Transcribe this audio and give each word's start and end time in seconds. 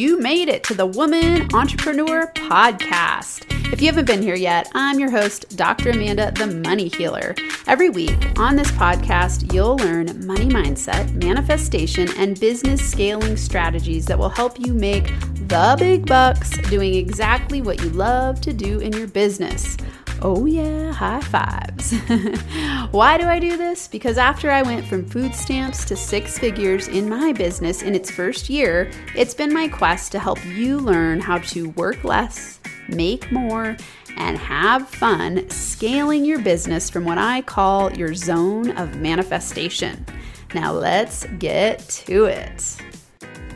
you 0.00 0.18
made 0.18 0.48
it 0.48 0.64
to 0.64 0.72
the 0.72 0.86
Woman 0.86 1.54
Entrepreneur 1.54 2.26
Podcast. 2.34 3.44
If 3.70 3.82
you 3.82 3.88
haven't 3.88 4.06
been 4.06 4.22
here 4.22 4.34
yet, 4.34 4.72
I'm 4.74 4.98
your 4.98 5.10
host, 5.10 5.58
Dr. 5.58 5.90
Amanda, 5.90 6.32
the 6.34 6.46
Money 6.46 6.88
Healer. 6.88 7.34
Every 7.66 7.90
week 7.90 8.16
on 8.38 8.56
this 8.56 8.70
podcast, 8.70 9.52
you'll 9.52 9.76
learn 9.76 10.26
money 10.26 10.46
mindset, 10.46 11.12
manifestation, 11.22 12.08
and 12.16 12.40
business 12.40 12.80
scaling 12.80 13.36
strategies 13.36 14.06
that 14.06 14.18
will 14.18 14.30
help 14.30 14.58
you 14.58 14.72
make 14.72 15.08
the 15.48 15.76
big 15.78 16.06
bucks 16.06 16.56
doing 16.70 16.94
exactly 16.94 17.60
what 17.60 17.82
you 17.82 17.90
love 17.90 18.40
to 18.40 18.54
do 18.54 18.78
in 18.78 18.94
your 18.94 19.08
business. 19.08 19.76
Oh, 20.22 20.44
yeah, 20.44 20.92
high 20.92 21.20
fives. 21.20 21.92
Why 22.90 23.16
do 23.16 23.24
I 23.24 23.38
do 23.38 23.56
this? 23.56 23.88
Because 23.88 24.18
after 24.18 24.50
I 24.50 24.60
went 24.60 24.86
from 24.86 25.06
food 25.06 25.34
stamps 25.34 25.86
to 25.86 25.96
six 25.96 26.38
figures 26.38 26.88
in 26.88 27.08
my 27.08 27.32
business 27.32 27.80
in 27.80 27.94
its 27.94 28.10
first 28.10 28.50
year, 28.50 28.90
it's 29.16 29.32
been 29.32 29.50
my 29.50 29.66
quest 29.66 30.12
to 30.12 30.18
help 30.18 30.44
you 30.44 30.78
learn 30.78 31.20
how 31.20 31.38
to 31.38 31.70
work 31.70 32.04
less, 32.04 32.60
make 32.88 33.32
more, 33.32 33.78
and 34.18 34.36
have 34.36 34.90
fun 34.90 35.48
scaling 35.48 36.26
your 36.26 36.40
business 36.40 36.90
from 36.90 37.04
what 37.04 37.16
I 37.16 37.40
call 37.40 37.90
your 37.94 38.14
zone 38.14 38.72
of 38.72 38.96
manifestation. 38.96 40.04
Now, 40.54 40.72
let's 40.72 41.24
get 41.38 41.88
to 42.06 42.26
it. 42.26 42.76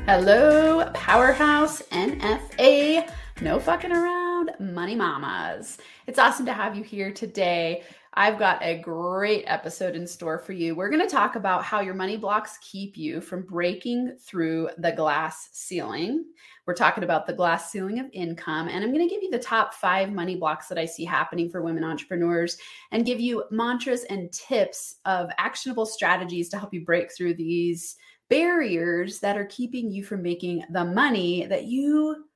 Hello, 0.07 0.91
Powerhouse 0.95 1.83
NFA. 1.89 3.11
No 3.43 3.61
fucking 3.61 3.93
around, 3.93 4.53
money 4.59 4.95
mamas. 4.95 5.77
It's 6.07 6.19
awesome 6.19 6.45
to 6.45 6.53
have 6.53 6.77
you 6.77 6.85
here 6.85 7.11
today. 7.11 7.83
I've 8.13 8.39
got 8.39 8.63
a 8.63 8.79
great 8.79 9.45
episode 9.47 9.97
in 9.97 10.07
store 10.07 10.39
for 10.39 10.53
you. 10.53 10.75
We're 10.75 10.91
going 10.91 11.01
to 11.01 11.09
talk 11.09 11.35
about 11.35 11.65
how 11.65 11.81
your 11.81 11.95
money 11.95 12.19
blocks 12.19 12.59
keep 12.61 12.99
you 12.99 13.23
from 13.23 13.43
breaking 13.43 14.19
through 14.21 14.69
the 14.77 14.93
glass 14.93 15.49
ceiling. 15.53 16.27
We're 16.67 16.75
talking 16.75 17.05
about 17.05 17.27
the 17.27 17.33
glass 17.33 17.73
ceiling 17.73 18.01
of 18.01 18.11
income, 18.13 18.69
and 18.69 18.85
I'm 18.85 18.93
going 18.93 19.09
to 19.09 19.13
give 19.13 19.23
you 19.23 19.31
the 19.31 19.39
top 19.39 19.73
five 19.73 20.13
money 20.13 20.37
blocks 20.37 20.69
that 20.69 20.77
I 20.77 20.85
see 20.85 21.07
happening 21.07 21.49
for 21.49 21.63
women 21.63 21.85
entrepreneurs 21.85 22.59
and 22.93 23.07
give 23.07 23.19
you 23.19 23.45
mantras 23.51 24.05
and 24.05 24.31
tips 24.31 24.97
of 25.07 25.31
actionable 25.39 25.87
strategies 25.87 26.51
to 26.51 26.59
help 26.59 26.75
you 26.75 26.85
break 26.85 27.17
through 27.17 27.35
these 27.35 27.97
barriers 28.29 29.21
that 29.21 29.39
are 29.39 29.47
keeping 29.47 29.91
you 29.91 30.05
from 30.05 30.23
making 30.23 30.65
the 30.71 30.85
money 30.85 31.47
that 31.47 31.65
you 31.65 32.27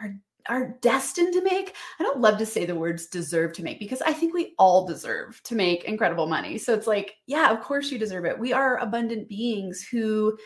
are 0.00 0.14
are 0.48 0.76
destined 0.80 1.32
to 1.34 1.42
make. 1.42 1.74
I 1.98 2.02
don't 2.02 2.20
love 2.20 2.38
to 2.38 2.46
say 2.46 2.64
the 2.64 2.74
words 2.74 3.06
deserve 3.06 3.52
to 3.54 3.62
make 3.62 3.78
because 3.78 4.02
I 4.02 4.12
think 4.12 4.34
we 4.34 4.54
all 4.58 4.86
deserve 4.86 5.40
to 5.44 5.54
make 5.54 5.84
incredible 5.84 6.26
money. 6.26 6.58
So 6.58 6.74
it's 6.74 6.86
like, 6.86 7.16
yeah, 7.26 7.50
of 7.50 7.60
course 7.60 7.90
you 7.90 7.98
deserve 7.98 8.24
it. 8.24 8.38
We 8.38 8.52
are 8.52 8.78
abundant 8.78 9.28
beings 9.28 9.82
who 9.82 10.36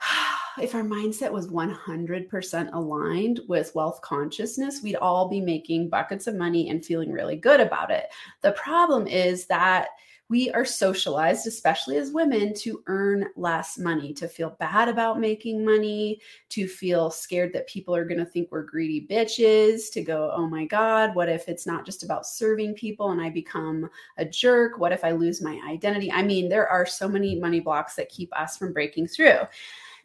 if 0.60 0.74
our 0.74 0.82
mindset 0.82 1.32
was 1.32 1.48
100% 1.48 2.70
aligned 2.72 3.40
with 3.48 3.74
wealth 3.74 4.00
consciousness, 4.02 4.82
we'd 4.82 4.96
all 4.96 5.28
be 5.28 5.40
making 5.40 5.88
buckets 5.88 6.26
of 6.26 6.34
money 6.34 6.68
and 6.68 6.84
feeling 6.84 7.10
really 7.10 7.36
good 7.36 7.60
about 7.60 7.90
it. 7.90 8.06
The 8.42 8.52
problem 8.52 9.06
is 9.06 9.46
that 9.46 9.88
we 10.28 10.50
are 10.52 10.64
socialized, 10.64 11.46
especially 11.46 11.98
as 11.98 12.10
women, 12.10 12.54
to 12.54 12.82
earn 12.86 13.28
less 13.36 13.78
money, 13.78 14.14
to 14.14 14.26
feel 14.26 14.56
bad 14.58 14.88
about 14.88 15.20
making 15.20 15.64
money, 15.64 16.20
to 16.48 16.66
feel 16.66 17.10
scared 17.10 17.52
that 17.52 17.68
people 17.68 17.94
are 17.94 18.04
going 18.06 18.18
to 18.18 18.24
think 18.24 18.50
we're 18.50 18.62
greedy 18.62 19.06
bitches, 19.06 19.92
to 19.92 20.02
go, 20.02 20.32
oh 20.34 20.46
my 20.46 20.64
God, 20.64 21.14
what 21.14 21.28
if 21.28 21.48
it's 21.48 21.66
not 21.66 21.84
just 21.84 22.02
about 22.02 22.26
serving 22.26 22.74
people 22.74 23.10
and 23.10 23.20
I 23.20 23.28
become 23.28 23.90
a 24.16 24.24
jerk? 24.24 24.78
What 24.78 24.92
if 24.92 25.04
I 25.04 25.10
lose 25.10 25.42
my 25.42 25.60
identity? 25.68 26.10
I 26.10 26.22
mean, 26.22 26.48
there 26.48 26.68
are 26.68 26.86
so 26.86 27.08
many 27.08 27.38
money 27.38 27.60
blocks 27.60 27.94
that 27.96 28.08
keep 28.08 28.34
us 28.34 28.56
from 28.56 28.72
breaking 28.72 29.08
through. 29.08 29.40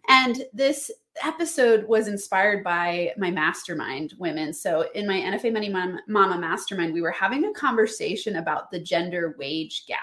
And 0.08 0.44
this 0.54 0.92
episode 1.24 1.88
was 1.88 2.08
inspired 2.08 2.64
by 2.64 3.14
my 3.18 3.32
mastermind 3.32 4.14
women. 4.20 4.54
So, 4.54 4.90
in 4.94 5.08
my 5.08 5.16
NFA 5.16 5.52
Money 5.52 5.70
Mama 5.70 6.38
mastermind, 6.38 6.94
we 6.94 7.02
were 7.02 7.12
having 7.12 7.46
a 7.46 7.54
conversation 7.54 8.38
about 8.38 8.72
the 8.72 8.80
gender 8.80 9.36
wage 9.38 9.86
gap. 9.88 10.00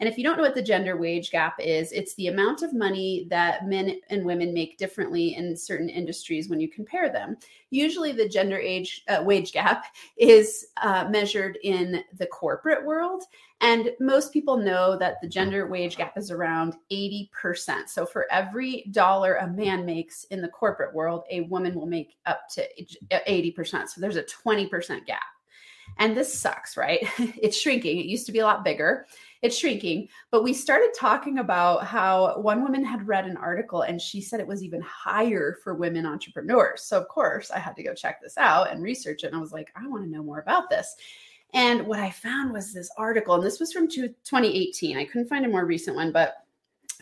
And 0.00 0.08
if 0.08 0.16
you 0.16 0.22
don't 0.22 0.36
know 0.36 0.44
what 0.44 0.54
the 0.54 0.62
gender 0.62 0.96
wage 0.96 1.30
gap 1.30 1.56
is, 1.58 1.90
it's 1.90 2.14
the 2.14 2.28
amount 2.28 2.62
of 2.62 2.72
money 2.72 3.26
that 3.30 3.66
men 3.66 4.00
and 4.10 4.24
women 4.24 4.54
make 4.54 4.78
differently 4.78 5.34
in 5.34 5.56
certain 5.56 5.88
industries 5.88 6.48
when 6.48 6.60
you 6.60 6.68
compare 6.68 7.08
them. 7.08 7.36
Usually, 7.70 8.12
the 8.12 8.28
gender 8.28 8.58
age 8.58 9.02
uh, 9.08 9.22
wage 9.24 9.52
gap 9.52 9.86
is 10.16 10.68
uh, 10.82 11.08
measured 11.10 11.58
in 11.64 12.04
the 12.16 12.26
corporate 12.26 12.84
world, 12.84 13.24
and 13.60 13.90
most 13.98 14.32
people 14.32 14.56
know 14.56 14.96
that 14.98 15.16
the 15.20 15.28
gender 15.28 15.66
wage 15.66 15.96
gap 15.96 16.16
is 16.16 16.30
around 16.30 16.76
80%. 16.92 17.88
So 17.88 18.06
for 18.06 18.26
every 18.30 18.84
dollar 18.92 19.34
a 19.36 19.48
man 19.48 19.84
makes 19.84 20.24
in 20.24 20.40
the 20.40 20.48
corporate 20.48 20.94
world, 20.94 21.24
a 21.30 21.40
woman 21.42 21.74
will 21.74 21.86
make 21.86 22.16
up 22.26 22.48
to 22.50 22.68
80%. 23.10 23.88
So 23.88 24.00
there's 24.00 24.16
a 24.16 24.22
20% 24.22 25.06
gap. 25.06 25.22
And 25.98 26.16
this 26.16 26.32
sucks, 26.32 26.76
right? 26.76 27.00
it's 27.18 27.58
shrinking. 27.58 27.98
It 27.98 28.06
used 28.06 28.26
to 28.26 28.32
be 28.32 28.38
a 28.38 28.46
lot 28.46 28.64
bigger. 28.64 29.06
It's 29.42 29.56
shrinking. 29.56 30.08
But 30.30 30.42
we 30.42 30.52
started 30.52 30.92
talking 30.96 31.38
about 31.38 31.84
how 31.84 32.40
one 32.40 32.62
woman 32.62 32.84
had 32.84 33.06
read 33.06 33.26
an 33.26 33.36
article 33.36 33.82
and 33.82 34.00
she 34.00 34.20
said 34.20 34.40
it 34.40 34.46
was 34.46 34.62
even 34.62 34.80
higher 34.80 35.58
for 35.62 35.74
women 35.74 36.06
entrepreneurs. 36.06 36.82
So, 36.82 37.00
of 37.00 37.08
course, 37.08 37.50
I 37.50 37.58
had 37.58 37.76
to 37.76 37.82
go 37.82 37.94
check 37.94 38.20
this 38.20 38.36
out 38.36 38.72
and 38.72 38.82
research 38.82 39.22
it. 39.22 39.28
And 39.28 39.36
I 39.36 39.40
was 39.40 39.52
like, 39.52 39.70
I 39.76 39.86
want 39.86 40.04
to 40.04 40.10
know 40.10 40.22
more 40.22 40.40
about 40.40 40.70
this. 40.70 40.96
And 41.54 41.86
what 41.86 41.98
I 41.98 42.10
found 42.10 42.52
was 42.52 42.74
this 42.74 42.90
article, 42.98 43.34
and 43.34 43.42
this 43.42 43.58
was 43.58 43.72
from 43.72 43.88
2018. 43.88 44.98
I 44.98 45.04
couldn't 45.06 45.28
find 45.28 45.46
a 45.46 45.48
more 45.48 45.64
recent 45.64 45.96
one, 45.96 46.12
but 46.12 46.34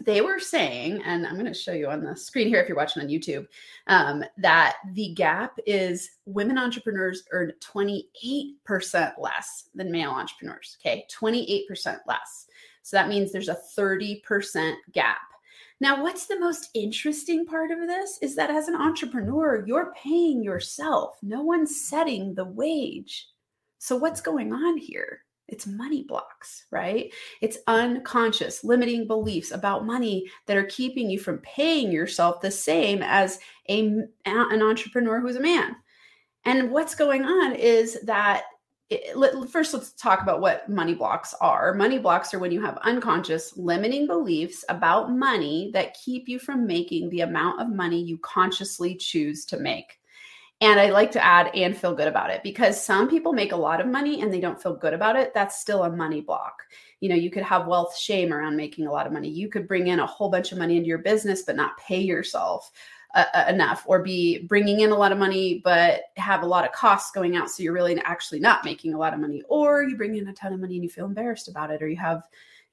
they 0.05 0.21
were 0.21 0.39
saying, 0.39 1.03
and 1.05 1.27
I'm 1.27 1.35
going 1.35 1.47
to 1.47 1.55
show 1.55 1.73
you 1.73 1.89
on 1.89 2.03
the 2.03 2.15
screen 2.15 2.49
here 2.49 2.61
if 2.61 2.69
you're 2.69 2.77
watching 2.77 3.03
on 3.03 3.09
YouTube, 3.09 3.47
um, 3.87 4.23
that 4.39 4.77
the 4.93 5.15
gap 5.15 5.59
is 5.67 6.11
women 6.27 6.59
entrepreneurs 6.59 7.23
earn 7.33 7.53
28% 7.61 9.13
less 9.19 9.71
than 9.75 9.91
male 9.91 10.11
entrepreneurs. 10.11 10.77
Okay, 10.81 11.07
28% 11.11 11.99
less. 12.07 12.47
So 12.83 12.97
that 12.97 13.09
means 13.09 13.33
there's 13.33 13.49
a 13.49 13.59
30% 13.77 14.75
gap. 14.93 15.19
Now, 15.81 16.03
what's 16.03 16.27
the 16.27 16.39
most 16.39 16.71
interesting 16.75 17.45
part 17.45 17.71
of 17.71 17.87
this 17.87 18.19
is 18.23 18.35
that 18.37 18.51
as 18.51 18.69
an 18.69 18.77
entrepreneur, 18.77 19.63
you're 19.67 19.93
paying 19.93 20.43
yourself, 20.43 21.19
no 21.23 21.43
one's 21.43 21.83
setting 21.83 22.35
the 22.35 22.45
wage. 22.45 23.29
So, 23.79 23.97
what's 23.97 24.23
going 24.23 24.55
on 24.55 24.79
here? 24.79 25.26
It's 25.49 25.67
money 25.67 26.03
blocks, 26.03 26.65
right? 26.71 27.13
It's 27.41 27.59
unconscious, 27.67 28.65
limiting 28.65 29.07
beliefs 29.07 29.53
about 29.53 29.87
money 29.87 30.29
that 30.47 30.57
are 30.57 30.65
keeping 30.65 31.09
you 31.09 31.19
from 31.19 31.39
paying 31.39 31.93
yourself 31.93 32.41
the 32.41 32.51
same 32.51 33.03
as 33.03 33.39
a, 33.69 34.03
an 34.25 34.63
entrepreneur 34.63 35.21
who's 35.21 35.37
a 35.37 35.41
man. 35.41 35.77
And 36.45 36.71
what's 36.71 36.95
going 36.95 37.25
on 37.25 37.55
is 37.55 37.99
that 38.05 38.45
it, 38.89 39.51
first 39.51 39.75
let's 39.75 39.93
talk 39.93 40.23
about 40.23 40.41
what 40.41 40.69
money 40.69 40.95
blocks 40.95 41.35
are. 41.41 41.75
Money 41.75 41.99
blocks 41.99 42.33
are 42.33 42.39
when 42.39 42.53
you 42.53 42.63
have 42.63 42.79
unconscious 42.79 43.57
limiting 43.57 44.07
beliefs 44.07 44.65
about 44.69 45.11
money 45.11 45.71
that 45.73 45.97
keep 46.05 46.29
you 46.29 46.39
from 46.39 46.67
making 46.67 47.09
the 47.11 47.23
amount 47.23 47.61
of 47.61 47.69
money 47.69 48.01
you 48.01 48.17
consciously 48.19 48.95
choose 48.95 49.45
to 49.47 49.59
make. 49.59 49.99
And 50.63 50.81
I 50.81 50.89
like 50.89 51.11
to 51.13 51.25
add 51.25 51.51
and 51.55 51.77
feel 51.77 51.95
good 51.95 52.09
about 52.09 52.31
it 52.31 52.43
because 52.43 52.83
some 52.83 53.11
people 53.11 53.35
make 53.35 53.53
a 53.53 53.57
lot 53.57 53.81
of 53.81 53.87
money 53.87 54.23
and 54.23 54.33
they 54.33 54.41
don't 54.41 54.61
feel 54.61 54.75
good 54.75 54.95
about 54.95 55.15
it. 55.15 55.35
That's 55.35 55.61
still 55.61 55.85
a 55.85 55.91
money 55.95 56.23
block. 56.23 56.63
You 57.01 57.11
know, 57.11 57.15
you 57.15 57.31
could 57.31 57.43
have 57.43 57.67
wealth 57.67 57.95
shame 57.95 58.33
around 58.33 58.57
making 58.57 58.87
a 58.87 58.93
lot 58.93 59.07
of 59.07 59.13
money. 59.13 59.29
You 59.29 59.51
could 59.51 59.69
bring 59.69 59.89
in 59.89 60.01
a 60.01 60.07
whole 60.07 60.31
bunch 60.31 60.53
of 60.53 60.59
money 60.59 60.79
into 60.79 60.89
your 60.89 60.99
business, 60.99 61.43
but 61.43 61.57
not 61.57 61.77
pay 61.77 62.01
yourself 62.01 62.71
uh, 63.15 63.25
uh 63.35 63.45
enough 63.49 63.85
or 63.87 64.03
be 64.03 64.47
bringing 64.47 64.81
in 64.81 64.93
a 64.93 64.97
lot 64.97 65.13
of 65.13 65.19
money, 65.19 65.61
but 65.63 66.05
have 66.17 66.43
a 66.43 66.47
lot 66.47 66.65
of 66.65 66.73
costs 66.73 67.11
going 67.11 67.37
out. 67.37 67.51
So 67.51 67.63
you're 67.63 67.75
really 67.75 67.99
actually 68.01 68.41
not 68.41 68.65
making 68.65 68.95
a 68.95 68.99
lot 68.99 69.13
of 69.13 69.21
money. 69.21 69.43
Or 69.51 69.83
you 69.83 69.95
bring 69.95 70.17
in 70.17 70.29
a 70.29 70.33
ton 70.33 70.55
of 70.55 70.61
money 70.61 70.77
and 70.77 70.85
you 70.85 70.91
feel 70.91 71.05
embarrassed 71.05 71.49
about 71.49 71.71
it, 71.71 71.83
or 71.83 71.89
you 71.89 71.99
have 71.99 72.23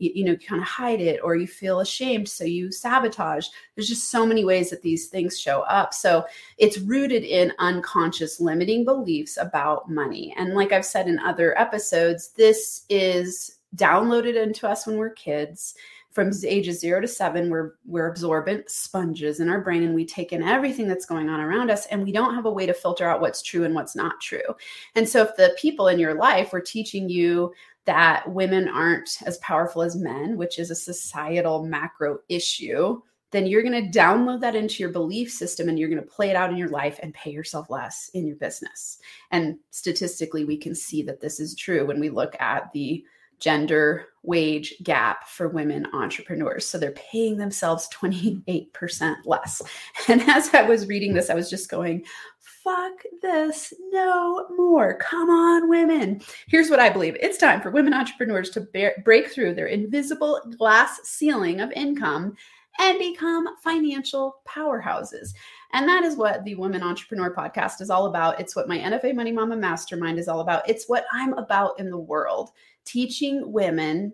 you, 0.03 0.11
you 0.15 0.25
know 0.25 0.35
kind 0.35 0.61
of 0.61 0.67
hide 0.67 1.01
it 1.01 1.19
or 1.23 1.35
you 1.35 1.47
feel 1.47 1.79
ashamed 1.79 2.27
so 2.27 2.43
you 2.43 2.71
sabotage. 2.71 3.47
There's 3.75 3.87
just 3.87 4.11
so 4.11 4.25
many 4.25 4.45
ways 4.45 4.69
that 4.69 4.81
these 4.81 5.07
things 5.07 5.39
show 5.39 5.61
up. 5.61 5.93
So 5.93 6.25
it's 6.57 6.77
rooted 6.79 7.23
in 7.23 7.53
unconscious 7.59 8.39
limiting 8.39 8.85
beliefs 8.85 9.37
about 9.37 9.89
money. 9.89 10.33
And 10.37 10.53
like 10.53 10.71
i've 10.71 10.85
said 10.85 11.07
in 11.07 11.19
other 11.19 11.57
episodes 11.59 12.31
this 12.35 12.85
is 12.89 13.59
downloaded 13.75 14.41
into 14.41 14.67
us 14.67 14.85
when 14.85 14.97
we're 14.97 15.09
kids 15.09 15.75
from 16.13 16.31
ages 16.45 16.79
zero 16.79 17.01
to 17.01 17.07
seven, 17.07 17.49
we're 17.49 17.73
we're 17.85 18.07
absorbent 18.07 18.69
sponges 18.69 19.39
in 19.39 19.49
our 19.49 19.61
brain, 19.61 19.83
and 19.83 19.95
we 19.95 20.05
take 20.05 20.31
in 20.31 20.43
everything 20.43 20.87
that's 20.87 21.07
going 21.07 21.27
on 21.27 21.39
around 21.39 21.71
us, 21.71 21.87
and 21.87 22.03
we 22.03 22.11
don't 22.11 22.35
have 22.35 22.45
a 22.45 22.51
way 22.51 22.65
to 22.65 22.73
filter 22.73 23.07
out 23.07 23.19
what's 23.19 23.41
true 23.41 23.63
and 23.63 23.73
what's 23.73 23.95
not 23.95 24.21
true. 24.21 24.55
And 24.95 25.09
so, 25.09 25.23
if 25.23 25.35
the 25.35 25.55
people 25.59 25.87
in 25.87 25.99
your 25.99 26.13
life 26.13 26.53
were 26.53 26.61
teaching 26.61 27.09
you 27.09 27.53
that 27.85 28.31
women 28.31 28.69
aren't 28.69 29.17
as 29.25 29.37
powerful 29.39 29.81
as 29.81 29.95
men, 29.95 30.37
which 30.37 30.59
is 30.59 30.71
a 30.71 30.75
societal 30.75 31.65
macro 31.65 32.19
issue, 32.29 33.01
then 33.31 33.47
you're 33.47 33.63
going 33.63 33.91
to 33.91 33.99
download 33.99 34.39
that 34.39 34.55
into 34.55 34.81
your 34.81 34.91
belief 34.91 35.31
system 35.31 35.67
and 35.67 35.77
you're 35.77 35.89
going 35.89 36.01
to 36.01 36.07
play 36.07 36.29
it 36.29 36.35
out 36.35 36.51
in 36.51 36.55
your 36.55 36.69
life 36.69 36.99
and 37.01 37.13
pay 37.15 37.31
yourself 37.31 37.69
less 37.69 38.09
in 38.13 38.25
your 38.25 38.37
business. 38.37 38.99
And 39.31 39.57
statistically, 39.71 40.45
we 40.45 40.55
can 40.55 40.75
see 40.75 41.01
that 41.03 41.19
this 41.19 41.39
is 41.39 41.55
true 41.55 41.85
when 41.85 41.99
we 41.99 42.09
look 42.09 42.39
at 42.39 42.71
the 42.73 43.03
gender 43.39 44.07
wage 44.23 44.73
gap 44.83 45.27
for 45.27 45.49
women 45.49 45.85
entrepreneurs. 45.93 46.67
So 46.67 46.77
they're 46.77 46.91
paying 46.91 47.37
themselves 47.37 47.89
28% 47.93 49.15
less. 49.25 49.61
And 50.07 50.21
as 50.23 50.53
I 50.53 50.63
was 50.63 50.87
reading 50.87 51.13
this, 51.13 51.29
I 51.29 51.33
was 51.33 51.49
just 51.49 51.69
going, 51.69 52.05
fuck 52.39 53.03
this 53.21 53.73
no 53.91 54.47
more. 54.55 54.97
Come 54.97 55.29
on, 55.29 55.69
women. 55.69 56.21
Here's 56.47 56.69
what 56.69 56.79
I 56.79 56.89
believe 56.89 57.17
it's 57.19 57.37
time 57.37 57.61
for 57.61 57.71
women 57.71 57.93
entrepreneurs 57.93 58.49
to 58.51 58.61
bear, 58.61 58.95
break 59.03 59.27
through 59.27 59.55
their 59.55 59.67
invisible 59.67 60.41
glass 60.57 60.99
ceiling 61.03 61.59
of 61.59 61.71
income 61.71 62.35
and 62.79 62.97
become 62.99 63.47
financial 63.61 64.37
powerhouses. 64.47 65.33
And 65.73 65.87
that 65.89 66.03
is 66.03 66.15
what 66.15 66.43
the 66.43 66.55
Women 66.55 66.83
Entrepreneur 66.83 67.33
podcast 67.33 67.81
is 67.81 67.89
all 67.89 68.05
about. 68.05 68.39
It's 68.39 68.55
what 68.55 68.67
my 68.67 68.77
NFA 68.77 69.15
Money 69.15 69.31
Mama 69.31 69.57
Mastermind 69.57 70.19
is 70.19 70.27
all 70.27 70.41
about. 70.41 70.67
It's 70.69 70.87
what 70.87 71.05
I'm 71.11 71.33
about 71.33 71.79
in 71.79 71.89
the 71.89 71.97
world, 71.97 72.51
teaching 72.85 73.51
women 73.51 74.13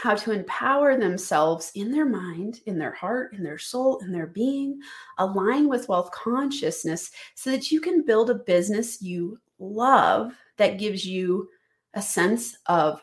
how 0.00 0.14
to 0.14 0.32
empower 0.32 0.96
themselves 0.96 1.70
in 1.74 1.90
their 1.90 2.06
mind, 2.06 2.60
in 2.66 2.78
their 2.78 2.92
heart, 2.92 3.34
in 3.34 3.42
their 3.42 3.58
soul, 3.58 3.98
in 3.98 4.12
their 4.12 4.26
being, 4.26 4.80
align 5.18 5.68
with 5.68 5.88
wealth 5.88 6.10
consciousness 6.12 7.10
so 7.34 7.50
that 7.50 7.70
you 7.70 7.80
can 7.80 8.04
build 8.04 8.30
a 8.30 8.34
business 8.34 9.02
you 9.02 9.38
love 9.58 10.32
that 10.56 10.78
gives 10.78 11.04
you 11.04 11.48
a 11.94 12.02
sense 12.02 12.56
of 12.66 13.00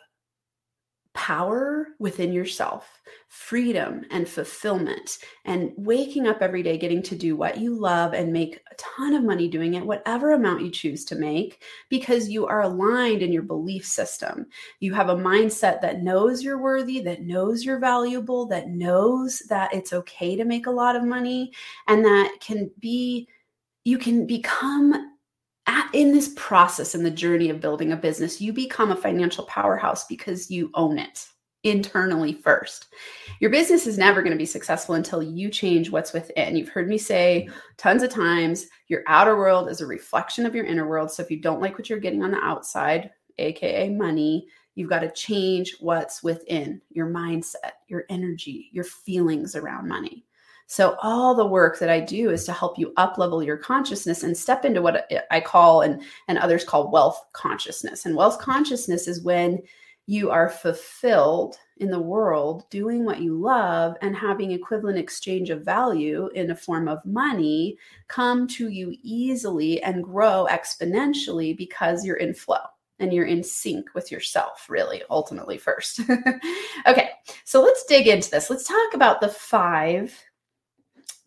power 1.19 1.87
within 1.99 2.31
yourself, 2.31 3.01
freedom 3.27 4.05
and 4.09 4.25
fulfillment, 4.25 5.17
and 5.43 5.73
waking 5.75 6.25
up 6.25 6.41
every 6.41 6.63
day 6.63 6.77
getting 6.77 7.03
to 7.03 7.13
do 7.13 7.35
what 7.35 7.57
you 7.57 7.75
love 7.75 8.13
and 8.13 8.31
make 8.31 8.61
a 8.71 8.75
ton 8.75 9.13
of 9.13 9.25
money 9.25 9.49
doing 9.49 9.73
it, 9.73 9.85
whatever 9.85 10.31
amount 10.31 10.61
you 10.61 10.71
choose 10.71 11.03
to 11.03 11.15
make, 11.15 11.61
because 11.89 12.29
you 12.29 12.47
are 12.47 12.61
aligned 12.61 13.21
in 13.21 13.33
your 13.33 13.43
belief 13.43 13.85
system. 13.85 14.45
You 14.79 14.93
have 14.93 15.09
a 15.09 15.15
mindset 15.15 15.81
that 15.81 16.03
knows 16.03 16.41
you're 16.41 16.61
worthy, 16.61 17.01
that 17.01 17.23
knows 17.23 17.65
you're 17.65 17.79
valuable, 17.79 18.45
that 18.45 18.69
knows 18.69 19.39
that 19.49 19.73
it's 19.73 19.91
okay 19.91 20.37
to 20.37 20.45
make 20.45 20.67
a 20.67 20.71
lot 20.71 20.95
of 20.95 21.03
money, 21.03 21.51
and 21.89 22.05
that 22.05 22.37
can 22.39 22.71
be, 22.79 23.27
you 23.83 23.97
can 23.97 24.25
become 24.25 25.08
at, 25.69 25.89
in 25.93 26.11
this 26.11 26.33
process 26.35 26.95
in 26.95 27.03
the 27.03 27.11
journey 27.11 27.49
of 27.49 27.61
building 27.61 27.91
a 27.91 27.97
business, 27.97 28.41
you 28.41 28.51
become 28.51 28.91
a 28.91 28.95
financial 28.95 29.45
powerhouse 29.45 30.05
because 30.07 30.49
you 30.49 30.71
own 30.73 30.97
it 30.97 31.27
internally 31.63 32.33
first. 32.33 32.87
Your 33.39 33.51
business 33.51 33.85
is 33.85 33.97
never 33.97 34.21
going 34.21 34.31
to 34.31 34.37
be 34.37 34.45
successful 34.45 34.95
until 34.95 35.21
you 35.21 35.49
change 35.49 35.91
what's 35.91 36.13
within. 36.13 36.55
You've 36.55 36.69
heard 36.69 36.87
me 36.87 36.97
say 36.97 37.49
tons 37.77 38.01
of 38.01 38.09
times 38.09 38.65
your 38.87 39.03
outer 39.07 39.37
world 39.37 39.69
is 39.69 39.81
a 39.81 39.85
reflection 39.85 40.45
of 40.45 40.55
your 40.55 40.65
inner 40.65 40.87
world. 40.87 41.11
So 41.11 41.21
if 41.21 41.29
you 41.29 41.39
don't 41.39 41.61
like 41.61 41.77
what 41.77 41.89
you're 41.89 41.99
getting 41.99 42.23
on 42.23 42.31
the 42.31 42.43
outside, 42.43 43.11
AKA 43.37 43.89
money, 43.89 44.47
you've 44.75 44.89
got 44.89 44.99
to 44.99 45.11
change 45.11 45.75
what's 45.79 46.23
within 46.23 46.81
your 46.89 47.07
mindset, 47.07 47.73
your 47.87 48.05
energy, 48.09 48.69
your 48.71 48.85
feelings 48.85 49.55
around 49.55 49.87
money. 49.87 50.25
So 50.69 50.95
all 51.01 51.33
the 51.33 51.47
work 51.47 51.79
that 51.79 51.89
I 51.89 51.99
do 51.99 52.29
is 52.29 52.43
to 52.43 52.53
help 52.53 52.77
you 52.77 52.93
up 52.95 53.17
level 53.17 53.41
your 53.41 53.57
consciousness 53.57 54.21
and 54.21 54.37
step 54.37 54.63
into 54.65 54.83
what 54.83 55.11
I 55.31 55.41
call 55.41 55.81
and 55.81 56.03
and 56.27 56.37
others 56.37 56.63
call 56.63 56.91
wealth 56.91 57.19
consciousness. 57.33 58.05
And 58.05 58.15
wealth 58.15 58.37
consciousness 58.37 59.07
is 59.07 59.23
when 59.23 59.63
you 60.05 60.29
are 60.29 60.47
fulfilled 60.47 61.57
in 61.77 61.89
the 61.89 61.99
world 61.99 62.69
doing 62.69 63.03
what 63.03 63.19
you 63.19 63.35
love 63.35 63.95
and 64.03 64.15
having 64.15 64.51
equivalent 64.51 64.99
exchange 64.99 65.49
of 65.49 65.65
value 65.65 66.29
in 66.35 66.51
a 66.51 66.55
form 66.55 66.87
of 66.87 67.03
money 67.03 67.75
come 68.07 68.47
to 68.49 68.69
you 68.69 68.95
easily 69.01 69.81
and 69.81 70.03
grow 70.03 70.45
exponentially 70.51 71.57
because 71.57 72.05
you're 72.05 72.17
in 72.17 72.35
flow 72.35 72.61
and 72.99 73.11
you're 73.11 73.25
in 73.25 73.43
sync 73.43 73.87
with 73.95 74.11
yourself, 74.11 74.67
really, 74.69 75.01
ultimately, 75.09 75.57
first. 75.57 76.01
okay, 76.87 77.09
so 77.45 77.63
let's 77.63 77.85
dig 77.85 78.07
into 78.07 78.29
this. 78.29 78.49
Let's 78.49 78.67
talk 78.67 78.93
about 78.93 79.21
the 79.21 79.29
five 79.29 80.13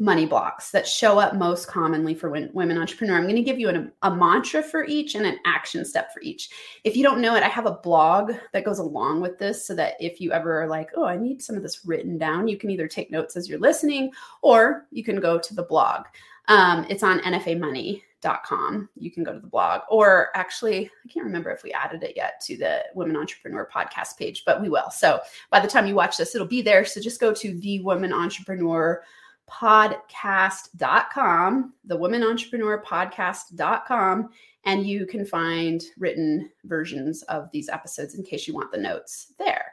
money 0.02 0.26
blocks 0.26 0.72
that 0.72 0.86
show 0.86 1.20
up 1.20 1.36
most 1.36 1.68
commonly 1.68 2.12
for 2.12 2.28
women 2.28 2.76
entrepreneur. 2.76 3.16
I'm 3.16 3.22
going 3.22 3.36
to 3.36 3.42
give 3.42 3.60
you 3.60 3.68
an, 3.68 3.92
a 4.02 4.12
mantra 4.12 4.60
for 4.60 4.84
each 4.84 5.14
and 5.14 5.24
an 5.24 5.38
action 5.46 5.84
step 5.84 6.12
for 6.12 6.20
each. 6.22 6.50
If 6.82 6.96
you 6.96 7.04
don't 7.04 7.20
know 7.20 7.36
it, 7.36 7.44
I 7.44 7.48
have 7.48 7.66
a 7.66 7.78
blog 7.84 8.32
that 8.52 8.64
goes 8.64 8.80
along 8.80 9.20
with 9.20 9.38
this 9.38 9.64
so 9.64 9.76
that 9.76 9.94
if 10.00 10.20
you 10.20 10.32
ever 10.32 10.60
are 10.60 10.66
like, 10.66 10.90
oh, 10.96 11.04
I 11.04 11.16
need 11.16 11.40
some 11.40 11.54
of 11.54 11.62
this 11.62 11.86
written 11.86 12.18
down, 12.18 12.48
you 12.48 12.58
can 12.58 12.68
either 12.68 12.88
take 12.88 13.12
notes 13.12 13.36
as 13.36 13.48
you're 13.48 13.60
listening 13.60 14.10
or 14.42 14.86
you 14.90 15.04
can 15.04 15.20
go 15.20 15.38
to 15.38 15.54
the 15.54 15.62
blog. 15.62 16.06
Um, 16.48 16.84
it's 16.88 17.04
on 17.04 17.20
nfamoney.com. 17.20 18.88
You 18.96 19.10
can 19.12 19.22
go 19.22 19.32
to 19.32 19.38
the 19.38 19.46
blog, 19.46 19.82
or 19.88 20.30
actually, 20.34 20.90
I 21.04 21.08
can't 21.08 21.24
remember 21.24 21.52
if 21.52 21.62
we 21.62 21.72
added 21.72 22.02
it 22.02 22.14
yet 22.16 22.40
to 22.46 22.56
the 22.56 22.82
Women 22.96 23.16
Entrepreneur 23.16 23.68
podcast 23.72 24.18
page, 24.18 24.42
but 24.44 24.60
we 24.60 24.68
will. 24.68 24.90
So 24.90 25.20
by 25.50 25.60
the 25.60 25.68
time 25.68 25.86
you 25.86 25.94
watch 25.94 26.16
this, 26.16 26.34
it'll 26.34 26.46
be 26.46 26.60
there. 26.60 26.84
So 26.84 27.00
just 27.00 27.20
go 27.20 27.32
to 27.32 27.54
the 27.60 27.80
Women 27.82 28.12
Entrepreneur 28.12 29.04
podcast.com, 29.52 31.74
the 31.84 31.96
woman 31.96 32.22
entrepreneur 32.22 32.80
podcast.com, 32.82 34.30
and 34.64 34.86
you 34.86 35.04
can 35.06 35.26
find 35.26 35.82
written 35.98 36.48
versions 36.64 37.22
of 37.24 37.50
these 37.52 37.68
episodes 37.68 38.14
in 38.14 38.24
case 38.24 38.48
you 38.48 38.54
want 38.54 38.72
the 38.72 38.78
notes 38.78 39.34
there. 39.38 39.72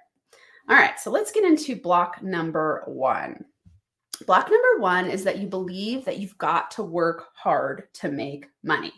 All 0.68 0.76
right, 0.76 1.00
so 1.00 1.10
let's 1.10 1.32
get 1.32 1.46
into 1.46 1.76
block 1.76 2.22
number 2.22 2.84
one. 2.86 3.46
Block 4.28 4.52
number 4.52 4.80
one 4.80 5.10
is 5.10 5.24
that 5.24 5.40
you 5.40 5.48
believe 5.48 6.06
that 6.06 6.20
you've 6.20 6.38
got 6.38 6.70
to 6.72 6.84
work 6.84 7.30
hard 7.34 7.88
to 7.94 8.12
make 8.12 8.48
money 8.64 8.92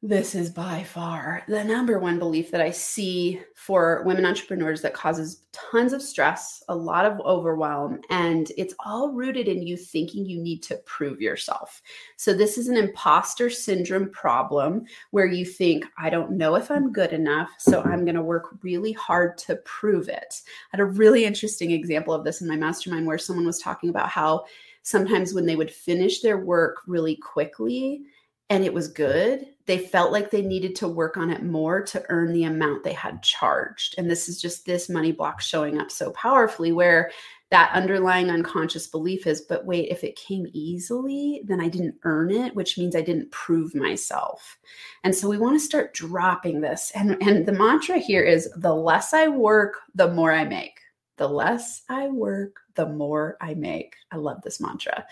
this 0.00 0.36
is 0.36 0.48
by 0.48 0.84
far 0.84 1.42
the 1.48 1.64
number 1.64 1.98
one 1.98 2.20
belief 2.20 2.52
that 2.52 2.60
I 2.60 2.70
see 2.70 3.40
for 3.56 4.04
women 4.06 4.24
entrepreneurs 4.24 4.80
that 4.82 4.94
causes 4.94 5.42
tons 5.50 5.92
of 5.92 6.00
stress, 6.00 6.62
a 6.68 6.76
lot 6.76 7.04
of 7.04 7.18
overwhelm, 7.20 8.00
and 8.08 8.52
it's 8.56 8.74
all 8.86 9.10
rooted 9.10 9.48
in 9.48 9.60
you 9.60 9.76
thinking 9.76 10.24
you 10.24 10.40
need 10.40 10.62
to 10.62 10.76
prove 10.86 11.20
yourself. 11.20 11.82
So, 12.16 12.32
this 12.32 12.58
is 12.58 12.68
an 12.68 12.76
imposter 12.76 13.50
syndrome 13.50 14.10
problem 14.10 14.84
where 15.10 15.26
you 15.26 15.44
think, 15.44 15.84
I 15.98 16.10
don't 16.10 16.30
know 16.30 16.54
if 16.54 16.70
I'm 16.70 16.92
good 16.92 17.12
enough, 17.12 17.50
so 17.58 17.82
I'm 17.82 18.04
going 18.04 18.14
to 18.14 18.22
work 18.22 18.56
really 18.62 18.92
hard 18.92 19.36
to 19.38 19.56
prove 19.64 20.08
it. 20.08 20.42
I 20.72 20.76
had 20.76 20.80
a 20.80 20.84
really 20.84 21.24
interesting 21.24 21.72
example 21.72 22.14
of 22.14 22.22
this 22.22 22.40
in 22.40 22.46
my 22.46 22.56
mastermind 22.56 23.04
where 23.04 23.18
someone 23.18 23.46
was 23.46 23.58
talking 23.58 23.90
about 23.90 24.10
how 24.10 24.44
sometimes 24.82 25.34
when 25.34 25.44
they 25.44 25.56
would 25.56 25.72
finish 25.72 26.20
their 26.20 26.38
work 26.38 26.82
really 26.86 27.16
quickly, 27.16 28.02
and 28.50 28.64
it 28.64 28.72
was 28.72 28.88
good, 28.88 29.46
they 29.66 29.78
felt 29.78 30.12
like 30.12 30.30
they 30.30 30.40
needed 30.40 30.74
to 30.76 30.88
work 30.88 31.18
on 31.18 31.30
it 31.30 31.42
more 31.42 31.82
to 31.82 32.02
earn 32.08 32.32
the 32.32 32.44
amount 32.44 32.82
they 32.82 32.94
had 32.94 33.22
charged. 33.22 33.94
And 33.98 34.10
this 34.10 34.28
is 34.28 34.40
just 34.40 34.64
this 34.64 34.88
money 34.88 35.12
block 35.12 35.42
showing 35.42 35.78
up 35.78 35.90
so 35.90 36.10
powerfully 36.12 36.72
where 36.72 37.10
that 37.50 37.72
underlying 37.72 38.30
unconscious 38.30 38.86
belief 38.86 39.26
is 39.26 39.42
but 39.42 39.64
wait, 39.66 39.90
if 39.90 40.04
it 40.04 40.16
came 40.16 40.46
easily, 40.52 41.42
then 41.44 41.60
I 41.60 41.68
didn't 41.68 41.96
earn 42.04 42.30
it, 42.30 42.54
which 42.54 42.78
means 42.78 42.96
I 42.96 43.02
didn't 43.02 43.30
prove 43.30 43.74
myself. 43.74 44.58
And 45.04 45.14
so 45.14 45.28
we 45.28 45.38
want 45.38 45.58
to 45.58 45.64
start 45.64 45.94
dropping 45.94 46.60
this. 46.60 46.90
And, 46.94 47.22
and 47.22 47.46
the 47.46 47.52
mantra 47.52 47.98
here 47.98 48.22
is 48.22 48.50
the 48.56 48.74
less 48.74 49.12
I 49.12 49.28
work, 49.28 49.76
the 49.94 50.10
more 50.12 50.32
I 50.32 50.44
make. 50.44 50.80
The 51.16 51.28
less 51.28 51.82
I 51.88 52.08
work, 52.08 52.56
the 52.74 52.86
more 52.86 53.36
I 53.40 53.54
make. 53.54 53.96
I 54.12 54.16
love 54.16 54.40
this 54.42 54.60
mantra. 54.60 55.04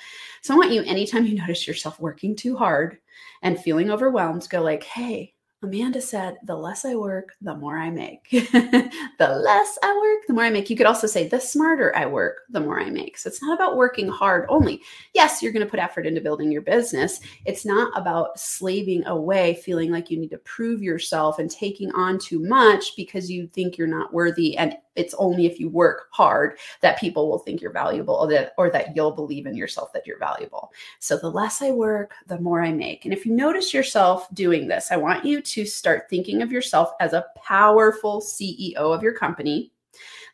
So 0.43 0.55
I 0.55 0.57
want 0.57 0.73
you, 0.73 0.83
anytime 0.83 1.27
you 1.27 1.35
notice 1.35 1.67
yourself 1.67 1.99
working 1.99 2.37
too 2.37 2.57
hard 2.57 2.99
and 3.43 3.61
feeling 3.61 3.91
overwhelmed, 3.91 4.49
go 4.51 4.63
like, 4.63 4.85
hey, 4.85 5.35
Amanda 5.63 6.03
said, 6.03 6.37
the 6.45 6.55
less 6.55 6.85
I 6.85 6.95
work, 6.95 7.35
the 7.41 7.57
more 7.57 7.79
I 7.79 7.91
make. 7.91 8.29
the 8.31 9.41
less 9.43 9.79
I 9.83 9.97
work, 9.97 10.27
the 10.27 10.35
more 10.35 10.45
I 10.45 10.51
make. 10.51 10.69
You 10.69 10.77
could 10.77 10.87
also 10.87 11.07
say, 11.07 11.27
the 11.27 11.41
smarter 11.41 11.97
I 11.97 12.05
work, 12.07 12.43
the 12.51 12.61
more 12.61 12.79
I 12.79 12.91
make. 12.91 13.17
So 13.17 13.29
it's 13.29 13.43
not 13.43 13.55
about 13.55 13.77
working 13.77 14.07
hard 14.07 14.45
only. 14.51 14.83
Yes, 15.15 15.43
you're 15.43 15.53
going 15.53 15.65
to 15.65 15.71
put 15.71 15.81
effort 15.81 16.07
into 16.07 16.21
building 16.21 16.53
your 16.53 16.63
business. 16.63 17.21
It's 17.47 17.65
not 17.65 17.91
about 17.99 18.39
slaving 18.39 19.07
away, 19.07 19.55
feeling 19.55 19.91
like 19.91 20.11
you 20.11 20.19
need 20.19 20.31
to 20.31 20.39
prove 20.39 20.83
yourself 20.83 21.39
and 21.39 21.51
taking 21.51 21.91
on 21.93 22.19
too 22.19 22.39
much 22.39 22.95
because 22.95 23.31
you 23.31 23.47
think 23.49 23.79
you're 23.79 23.89
not 23.89 24.13
worthy 24.13 24.59
and 24.59 24.77
it's 24.97 25.15
only 25.15 25.47
if 25.47 25.61
you 25.61 25.69
work 25.69 26.09
hard 26.11 26.59
that 26.81 26.99
people 26.99 27.29
will 27.29 27.39
think 27.39 27.61
you're 27.61 27.73
valuable 27.73 28.15
or 28.15 28.29
that, 28.29 28.55
or 28.59 28.71
that 28.71 28.97
you'll 28.97 29.13
believe 29.13 29.47
in 29.47 29.57
yourself 29.57 29.93
that 29.93 30.07
you're 30.07 30.19
valuable. 30.19 30.73
So 30.99 31.17
the 31.17 31.31
less 31.31 31.63
I 31.63 31.71
work, 31.71 32.15
the 32.27 32.41
more 32.41 32.63
I 32.63 32.73
make. 32.73 33.05
And 33.05 33.15
if 33.15 33.27
you 33.27 33.33
notice 33.33 33.73
yourself 33.73 34.27
doing 34.35 34.69
this, 34.69 34.91
I 34.91 34.97
want 34.97 35.25
you 35.25 35.41
to 35.43 35.65
start 35.65 36.09
thinking 36.09 36.43
of 36.43 36.53
yourself 36.53 36.91
as 37.01 37.13
a 37.13 37.27
powerful 37.45 38.21
CEO 38.21 38.77
of 38.77 39.03
your 39.03 39.13
company 39.13 39.73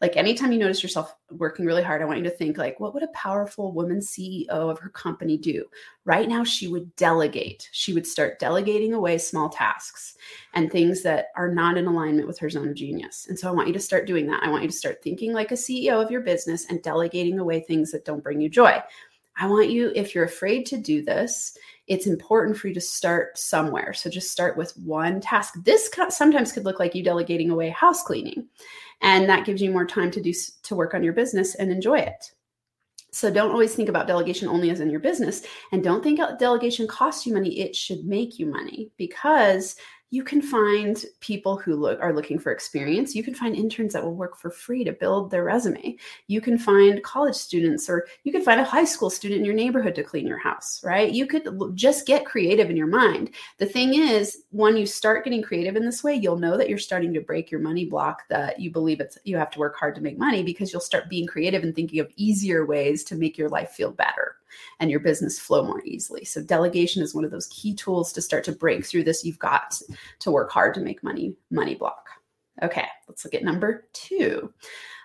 like 0.02 0.16
anytime 0.16 0.50
you 0.50 0.58
notice 0.58 0.82
yourself 0.82 1.14
working 1.30 1.64
really 1.64 1.82
hard, 1.82 2.02
I 2.02 2.04
want 2.06 2.18
you 2.18 2.24
to 2.24 2.30
think 2.30 2.58
like, 2.58 2.80
what 2.80 2.92
would 2.92 3.04
a 3.04 3.08
powerful 3.08 3.70
woman 3.70 4.00
CEO 4.00 4.48
of 4.48 4.80
her 4.80 4.88
company 4.88 5.38
do? 5.38 5.64
Right 6.04 6.28
now, 6.28 6.42
she 6.42 6.66
would 6.66 6.94
delegate. 6.96 7.68
She 7.70 7.94
would 7.94 8.04
start 8.04 8.40
delegating 8.40 8.94
away 8.94 9.16
small 9.16 9.48
tasks 9.48 10.16
and 10.54 10.72
things 10.72 11.04
that 11.04 11.26
are 11.36 11.54
not 11.54 11.78
in 11.78 11.86
alignment 11.86 12.26
with 12.26 12.36
her 12.40 12.50
zone 12.50 12.68
of 12.68 12.74
genius. 12.74 13.28
And 13.28 13.38
so 13.38 13.48
I 13.48 13.52
want 13.52 13.68
you 13.68 13.74
to 13.74 13.80
start 13.80 14.08
doing 14.08 14.26
that. 14.26 14.42
I 14.42 14.50
want 14.50 14.64
you 14.64 14.68
to 14.68 14.76
start 14.76 15.04
thinking 15.04 15.32
like 15.32 15.52
a 15.52 15.54
CEO 15.54 16.02
of 16.02 16.10
your 16.10 16.22
business 16.22 16.66
and 16.68 16.82
delegating 16.82 17.38
away 17.38 17.60
things 17.60 17.92
that 17.92 18.04
don't 18.04 18.24
bring 18.24 18.40
you 18.40 18.48
joy. 18.48 18.82
I 19.36 19.46
want 19.46 19.70
you, 19.70 19.92
if 19.94 20.14
you're 20.14 20.24
afraid 20.24 20.66
to 20.66 20.76
do 20.76 21.02
this, 21.02 21.56
it's 21.86 22.06
important 22.06 22.56
for 22.56 22.68
you 22.68 22.74
to 22.74 22.80
start 22.80 23.38
somewhere. 23.38 23.92
So 23.92 24.10
just 24.10 24.30
start 24.30 24.56
with 24.56 24.76
one 24.78 25.20
task. 25.20 25.54
This 25.64 25.90
sometimes 26.10 26.52
could 26.52 26.64
look 26.64 26.78
like 26.78 26.94
you 26.94 27.02
delegating 27.02 27.50
away 27.50 27.70
house 27.70 28.02
cleaning, 28.02 28.46
and 29.00 29.28
that 29.28 29.44
gives 29.44 29.60
you 29.60 29.70
more 29.70 29.86
time 29.86 30.10
to 30.12 30.20
do 30.20 30.32
to 30.62 30.76
work 30.76 30.94
on 30.94 31.02
your 31.02 31.12
business 31.12 31.54
and 31.54 31.70
enjoy 31.70 31.98
it. 31.98 32.32
So 33.10 33.30
don't 33.30 33.50
always 33.50 33.74
think 33.74 33.90
about 33.90 34.06
delegation 34.06 34.48
only 34.48 34.70
as 34.70 34.80
in 34.80 34.90
your 34.90 35.00
business, 35.00 35.42
and 35.72 35.82
don't 35.82 36.02
think 36.02 36.20
uh, 36.20 36.36
delegation 36.36 36.86
costs 36.86 37.26
you 37.26 37.34
money. 37.34 37.60
It 37.60 37.76
should 37.76 38.04
make 38.04 38.38
you 38.38 38.46
money 38.46 38.90
because 38.96 39.76
you 40.12 40.22
can 40.22 40.42
find 40.42 41.06
people 41.20 41.56
who 41.56 41.74
look 41.74 41.98
are 42.02 42.12
looking 42.12 42.38
for 42.38 42.52
experience. 42.52 43.14
You 43.14 43.24
can 43.24 43.34
find 43.34 43.56
interns 43.56 43.94
that 43.94 44.04
will 44.04 44.14
work 44.14 44.36
for 44.36 44.50
free 44.50 44.84
to 44.84 44.92
build 44.92 45.30
their 45.30 45.42
resume. 45.42 45.96
You 46.26 46.42
can 46.42 46.58
find 46.58 47.02
college 47.02 47.34
students 47.34 47.88
or 47.88 48.06
you 48.22 48.30
could 48.30 48.44
find 48.44 48.60
a 48.60 48.64
high 48.64 48.84
school 48.84 49.08
student 49.08 49.40
in 49.40 49.44
your 49.46 49.54
neighborhood 49.54 49.94
to 49.94 50.02
clean 50.02 50.26
your 50.26 50.38
house 50.38 50.82
right? 50.84 51.10
You 51.10 51.26
could 51.26 51.48
just 51.74 52.06
get 52.06 52.26
creative 52.26 52.68
in 52.68 52.76
your 52.76 52.86
mind. 52.86 53.30
The 53.56 53.64
thing 53.64 53.94
is 53.94 54.44
when 54.50 54.76
you 54.76 54.84
start 54.84 55.24
getting 55.24 55.42
creative 55.42 55.76
in 55.76 55.84
this 55.86 56.04
way 56.04 56.14
you'll 56.14 56.36
know 56.36 56.58
that 56.58 56.68
you're 56.68 56.78
starting 56.78 57.14
to 57.14 57.20
break 57.22 57.50
your 57.50 57.60
money 57.60 57.86
block 57.86 58.24
that 58.28 58.60
you 58.60 58.70
believe 58.70 59.00
it's 59.00 59.16
you 59.24 59.38
have 59.38 59.50
to 59.52 59.58
work 59.58 59.76
hard 59.76 59.94
to 59.94 60.02
make 60.02 60.18
money 60.18 60.42
because 60.42 60.72
you'll 60.72 60.80
start 60.80 61.08
being 61.08 61.26
creative 61.26 61.62
and 61.62 61.74
thinking 61.74 62.00
of 62.00 62.12
easier 62.16 62.66
ways 62.66 63.02
to 63.04 63.14
make 63.14 63.38
your 63.38 63.48
life 63.48 63.70
feel 63.70 63.90
better 63.90 64.36
and 64.80 64.90
your 64.90 65.00
business 65.00 65.38
flow 65.38 65.64
more 65.64 65.82
easily. 65.84 66.24
So 66.24 66.42
delegation 66.42 67.02
is 67.02 67.14
one 67.14 67.24
of 67.24 67.30
those 67.30 67.46
key 67.48 67.74
tools 67.74 68.12
to 68.12 68.22
start 68.22 68.44
to 68.44 68.52
break 68.52 68.84
through 68.84 69.04
this. 69.04 69.24
You've 69.24 69.38
got 69.38 69.80
to 70.20 70.30
work 70.30 70.50
hard 70.50 70.74
to 70.74 70.80
make 70.80 71.02
money, 71.02 71.34
money 71.50 71.74
block. 71.74 72.08
Okay, 72.62 72.86
let's 73.08 73.24
look 73.24 73.34
at 73.34 73.44
number 73.44 73.88
two. 73.92 74.52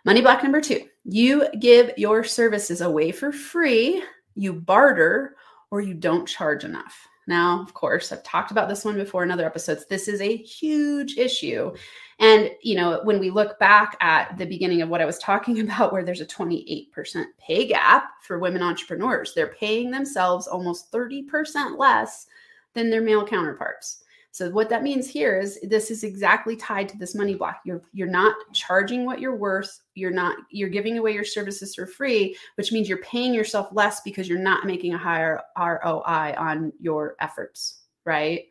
Money 0.06 0.22
block 0.22 0.44
number 0.44 0.62
two. 0.62 0.88
You 1.06 1.48
give 1.60 1.92
your 1.98 2.24
services 2.24 2.82
away 2.82 3.12
for 3.12 3.32
free, 3.32 4.04
you 4.36 4.54
barter, 4.54 5.36
or 5.72 5.82
you 5.82 5.94
don't 5.94 6.27
charge 6.27 6.63
enough. 6.63 7.08
Now, 7.27 7.62
of 7.62 7.74
course, 7.74 8.12
I've 8.12 8.24
talked 8.24 8.51
about 8.51 8.69
this 8.69 8.86
one 8.86 8.96
before 8.96 9.22
in 9.24 9.31
other 9.31 9.46
episodes. 9.46 9.86
This 9.86 10.07
is 10.07 10.22
a 10.22 10.38
huge 10.38 11.17
issue. 11.17 11.74
And, 12.19 12.50
you 12.63 12.75
know, 12.75 13.01
when 13.03 13.19
we 13.19 13.29
look 13.29 13.60
back 13.60 13.98
at 14.00 14.38
the 14.38 14.46
beginning 14.46 14.81
of 14.81 14.89
what 14.89 15.01
I 15.01 15.05
was 15.05 15.19
talking 15.19 15.60
about, 15.62 15.91
where 15.91 16.03
there's 16.03 16.22
a 16.22 16.25
28% 16.25 17.25
pay 17.38 17.67
gap 17.67 18.05
for 18.24 18.39
women 18.39 18.63
entrepreneurs, 18.63 19.34
they're 19.34 19.48
paying 19.48 19.91
themselves 19.91 20.48
almost 20.48 20.91
30% 20.91 21.77
less 21.77 22.27
than 22.74 22.89
their 22.89 23.01
male 23.01 23.25
counterparts. 23.25 24.03
So 24.31 24.50
what 24.51 24.69
that 24.69 24.84
means 24.84 25.10
here 25.10 25.39
is 25.39 25.60
this 25.63 25.89
is 25.89 26.03
exactly 26.03 26.55
tied 26.55 26.89
to 26.89 26.98
this 26.98 27.15
money 27.15 27.34
block. 27.34 27.62
You're 27.65 27.81
you're 27.93 28.07
not 28.07 28.36
charging 28.53 29.05
what 29.05 29.19
you're 29.19 29.36
worth. 29.36 29.79
You're 29.96 30.12
not 30.12 30.38
you're 30.51 30.69
giving 30.69 30.98
away 30.98 31.13
your 31.13 31.24
services 31.24 31.74
for 31.74 31.88
free, 31.88 32.38
which 32.55 32.72
means 32.72 32.88
you're 32.88 33.00
paying 33.00 33.34
yourself 33.34 33.69
less 33.72 34.01
because 34.01 34.29
you're 34.29 34.38
not 34.38 34.67
making 34.67 34.93
a 34.93 34.98
higher 34.98 35.41
ROI 35.57 36.36
on 36.38 36.72
your 36.79 37.15
efforts, 37.19 37.84
right? 38.05 38.43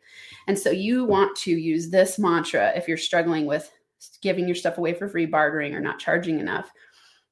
And 0.47 0.59
so 0.59 0.71
you 0.71 1.05
want 1.05 1.35
to 1.37 1.51
use 1.51 1.89
this 1.89 2.19
mantra 2.19 2.73
if 2.75 2.87
you're 2.87 2.97
struggling 2.97 3.45
with 3.45 3.71
giving 4.21 4.45
your 4.45 4.55
stuff 4.55 4.77
away 4.77 4.93
for 4.93 5.07
free, 5.07 5.25
bartering 5.25 5.73
or 5.73 5.79
not 5.79 5.99
charging 5.99 6.39
enough. 6.39 6.69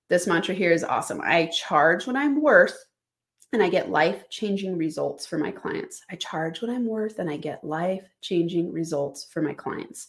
This 0.07 0.27
mantra 0.27 0.55
here 0.55 0.71
is 0.71 0.83
awesome. 0.83 1.19
I 1.21 1.47
charge 1.47 2.07
what 2.07 2.15
I'm 2.15 2.41
worth 2.41 2.77
and 3.53 3.63
I 3.63 3.69
get 3.69 3.89
life 3.89 4.29
changing 4.29 4.77
results 4.77 5.25
for 5.25 5.37
my 5.37 5.51
clients. 5.51 6.01
I 6.09 6.15
charge 6.15 6.61
what 6.61 6.71
I'm 6.71 6.85
worth 6.85 7.19
and 7.19 7.29
I 7.29 7.37
get 7.37 7.63
life 7.63 8.03
changing 8.21 8.71
results 8.71 9.27
for 9.31 9.41
my 9.41 9.53
clients. 9.53 10.07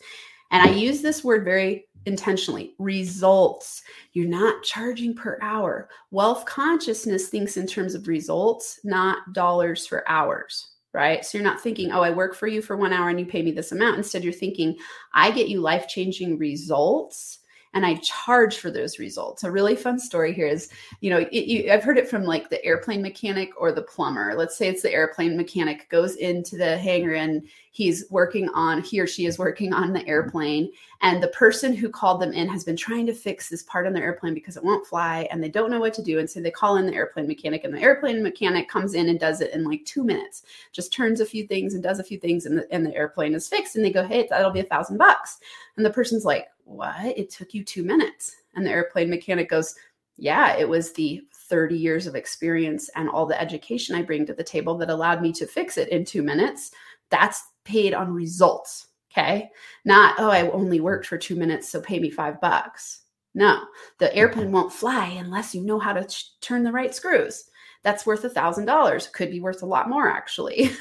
And 0.51 0.63
I 0.63 0.73
use 0.73 1.03
this 1.03 1.25
word 1.25 1.45
very 1.45 1.89
intentionally 2.07 2.75
results. 2.79 3.83
You're 4.13 4.29
not 4.29 4.63
charging 4.63 5.15
per 5.15 5.39
hour. 5.43 5.89
Wealth 6.11 6.45
consciousness 6.45 7.29
thinks 7.29 7.57
in 7.57 7.67
terms 7.67 7.95
of 7.95 8.09
results, 8.09 8.81
not 8.85 9.33
dollars 9.33 9.87
for 9.87 10.09
hours, 10.09 10.75
right? 10.93 11.25
So 11.25 11.37
you're 11.37 11.45
not 11.45 11.61
thinking, 11.61 11.91
oh, 11.91 12.03
I 12.03 12.11
work 12.11 12.35
for 12.35 12.47
you 12.47 12.63
for 12.63 12.77
one 12.77 12.93
hour 12.93 13.09
and 13.09 13.19
you 13.19 13.27
pay 13.27 13.43
me 13.43 13.51
this 13.51 13.73
amount. 13.73 13.99
Instead, 13.99 14.23
you're 14.23 14.33
thinking, 14.33 14.77
I 15.15 15.31
get 15.33 15.49
you 15.49 15.61
life 15.61 15.89
changing 15.89 16.39
results 16.39 17.41
and 17.77 17.85
I 17.85 17.97
charge 17.97 18.57
for 18.57 18.71
those 18.71 18.99
results. 18.99 19.45
A 19.45 19.51
really 19.51 19.77
fun 19.77 19.99
story 19.99 20.33
here 20.33 20.47
is, 20.47 20.71
you 21.03 21.11
know, 21.11 21.19
it, 21.31 21.45
you, 21.45 21.71
I've 21.71 21.85
heard 21.85 21.99
it 21.99 22.09
from 22.09 22.25
like 22.25 22.49
the 22.49 22.65
airplane 22.65 23.03
mechanic 23.03 23.51
or 23.55 23.71
the 23.71 23.83
plumber. 23.83 24.35
Let's 24.35 24.57
say 24.57 24.69
it's 24.69 24.81
the 24.81 24.91
airplane 24.91 25.37
mechanic 25.37 25.87
goes 25.91 26.17
into 26.17 26.57
the 26.57 26.79
hangar 26.79 27.17
and 27.17 27.47
he's 27.73 28.07
working 28.09 28.49
on, 28.55 28.81
he 28.81 28.99
or 28.99 29.07
she 29.07 29.27
is 29.27 29.39
working 29.39 29.75
on 29.75 29.93
the 29.93 30.09
airplane. 30.09 30.73
And 31.03 31.23
the 31.23 31.29
person 31.29 31.75
who 31.75 31.91
called 31.91 32.23
them 32.23 32.33
in 32.33 32.49
has 32.49 32.65
been 32.65 32.79
trying 32.79 33.05
to 33.09 33.13
fix 33.13 33.51
this 33.51 33.63
part 33.65 33.87
on 33.87 33.93
the 33.93 34.01
airplane 34.01 34.33
because 34.33 34.57
it 34.57 34.65
won't 34.65 34.87
fly 34.87 35.29
and 35.31 35.45
they 35.45 35.51
don't 35.51 35.71
know 35.71 35.81
what 35.81 35.93
to 35.95 36.03
do. 36.03 36.19
And 36.19 36.31
so 36.31 36.41
they 36.41 36.51
call 36.51 36.79
in 36.79 36.87
the 36.87 36.95
airplane 36.95 37.27
mechanic, 37.27 37.65
and 37.65 37.75
the 37.75 37.83
airplane 37.83 38.23
mechanic 38.23 38.71
comes 38.71 38.95
in 38.95 39.11
and 39.11 39.21
does 39.21 39.43
it 39.43 39.53
in 39.53 39.65
like 39.65 39.85
two 39.85 40.03
minutes, 40.03 40.45
just 40.73 40.95
turns 40.95 41.21
a 41.21 41.27
few 41.27 41.47
things 41.47 41.75
and 41.75 41.83
does 41.83 41.99
a 41.99 42.05
few 42.05 42.19
things, 42.19 42.47
and 42.47 42.57
the, 42.57 42.67
and 42.73 42.87
the 42.87 42.95
airplane 42.95 43.35
is 43.35 43.47
fixed. 43.47 43.77
And 43.77 43.85
they 43.85 43.93
go, 43.93 44.07
Hey, 44.07 44.27
that'll 44.31 44.51
be 44.51 44.61
a 44.61 44.65
thousand 44.65 44.97
bucks. 44.97 45.41
And 45.77 45.85
the 45.85 45.91
person's 45.91 46.25
like, 46.25 46.49
What? 46.67 47.17
It 47.17 47.31
took 47.31 47.55
you 47.55 47.65
two 47.65 47.85
minutes. 47.85 48.35
And 48.55 48.67
the 48.67 48.71
airplane 48.71 49.09
mechanic 49.09 49.49
goes, 49.49 49.75
Yeah, 50.17 50.57
it 50.57 50.69
was 50.69 50.93
the 50.93 51.23
30 51.49 51.77
years 51.77 52.07
of 52.09 52.17
experience 52.17 52.91
and 52.97 53.09
all 53.09 53.25
the 53.25 53.41
education 53.41 53.95
I 53.95 54.03
bring 54.03 54.27
to 54.27 54.35
the 54.35 54.45
table 54.45 54.77
that 54.79 54.91
allowed 54.91 55.23
me 55.23 55.33
to 55.35 55.47
fix 55.47 55.79
it 55.79 55.89
in 55.91 56.05
two 56.05 56.23
minutes. 56.23 56.73
That's 57.09 57.43
paid 57.65 57.95
on 57.95 58.13
results. 58.13 58.89
Okay. 59.13 59.49
Not, 59.85 60.17
oh, 60.19 60.29
I 60.29 60.51
only 60.51 60.81
worked 60.81 61.07
for 61.07 61.17
two 61.17 61.37
minutes, 61.37 61.69
so 61.69 61.81
pay 61.81 62.01
me 62.01 62.11
five 62.11 62.41
bucks. 62.41 63.03
No, 63.35 63.65
the 63.99 64.15
airplane 64.15 64.51
won't 64.51 64.73
fly 64.73 65.07
unless 65.07 65.55
you 65.55 65.63
know 65.63 65.79
how 65.79 65.93
to 65.93 66.25
turn 66.41 66.65
the 66.65 66.73
right 66.73 66.95
screws. 66.95 67.45
That's 67.83 68.07
worth 68.07 68.25
a 68.25 68.31
thousand 68.31 68.65
dollars. 68.65 69.07
Could 69.07 69.31
be 69.31 69.41
worth 69.41 69.63
a 69.63 69.67
lot 69.67 69.89
more, 69.89 70.11
actually. 70.11 70.71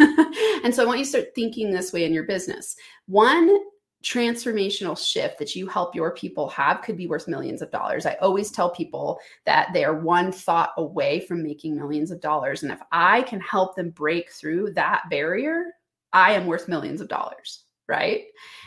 and 0.63 0.73
so 0.73 0.81
I 0.81 0.85
want 0.85 0.97
you 0.97 1.05
to 1.05 1.09
start 1.09 1.35
thinking 1.35 1.71
this 1.71 1.93
way 1.93 2.05
in 2.05 2.13
your 2.13 2.23
business. 2.23 2.75
One 3.05 3.55
transformational 4.05 4.97
shift 4.97 5.39
that 5.39 5.55
you 5.55 5.67
help 5.67 5.95
your 5.95 6.11
people 6.11 6.47
have 6.49 6.83
could 6.83 6.95
be 6.95 7.07
worth 7.07 7.27
millions 7.27 7.63
of 7.63 7.71
dollars. 7.71 8.05
I 8.05 8.13
always 8.21 8.51
tell 8.51 8.69
people 8.69 9.19
that 9.45 9.69
they 9.73 9.83
are 9.83 9.99
one 9.99 10.31
thought 10.31 10.73
away 10.77 11.21
from 11.21 11.41
making 11.41 11.75
millions 11.75 12.11
of 12.11 12.21
dollars. 12.21 12.61
And 12.61 12.71
if 12.71 12.79
I 12.91 13.23
can 13.23 13.39
help 13.39 13.75
them 13.75 13.89
break 13.89 14.31
through 14.31 14.73
that 14.73 15.03
barrier, 15.09 15.71
I 16.13 16.33
am 16.33 16.45
worth 16.45 16.67
millions 16.67 17.01
of 17.01 17.07
dollars, 17.07 17.63
right? 17.87 18.25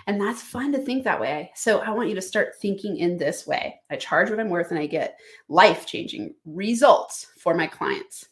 And 0.09 0.21
that's 0.21 0.43
fun 0.43 0.73
to 0.73 0.79
think 0.79 1.05
that 1.05 1.21
way. 1.21 1.53
So 1.55 1.79
I 1.79 1.91
want 1.91 2.09
you 2.09 2.17
to 2.17 2.23
start 2.23 2.57
thinking 2.61 2.97
in 2.97 3.17
this 3.17 3.47
way. 3.47 3.77
I 3.91 3.97
charge 3.97 4.31
what 4.31 4.41
I'm 4.41 4.51
worth 4.51 4.73
and 4.73 4.81
I 4.81 4.87
get 4.87 5.19
life 5.49 5.87
changing 5.87 6.35
results 6.47 7.29
for 7.39 7.55
my 7.55 7.69
clients. 7.69 8.27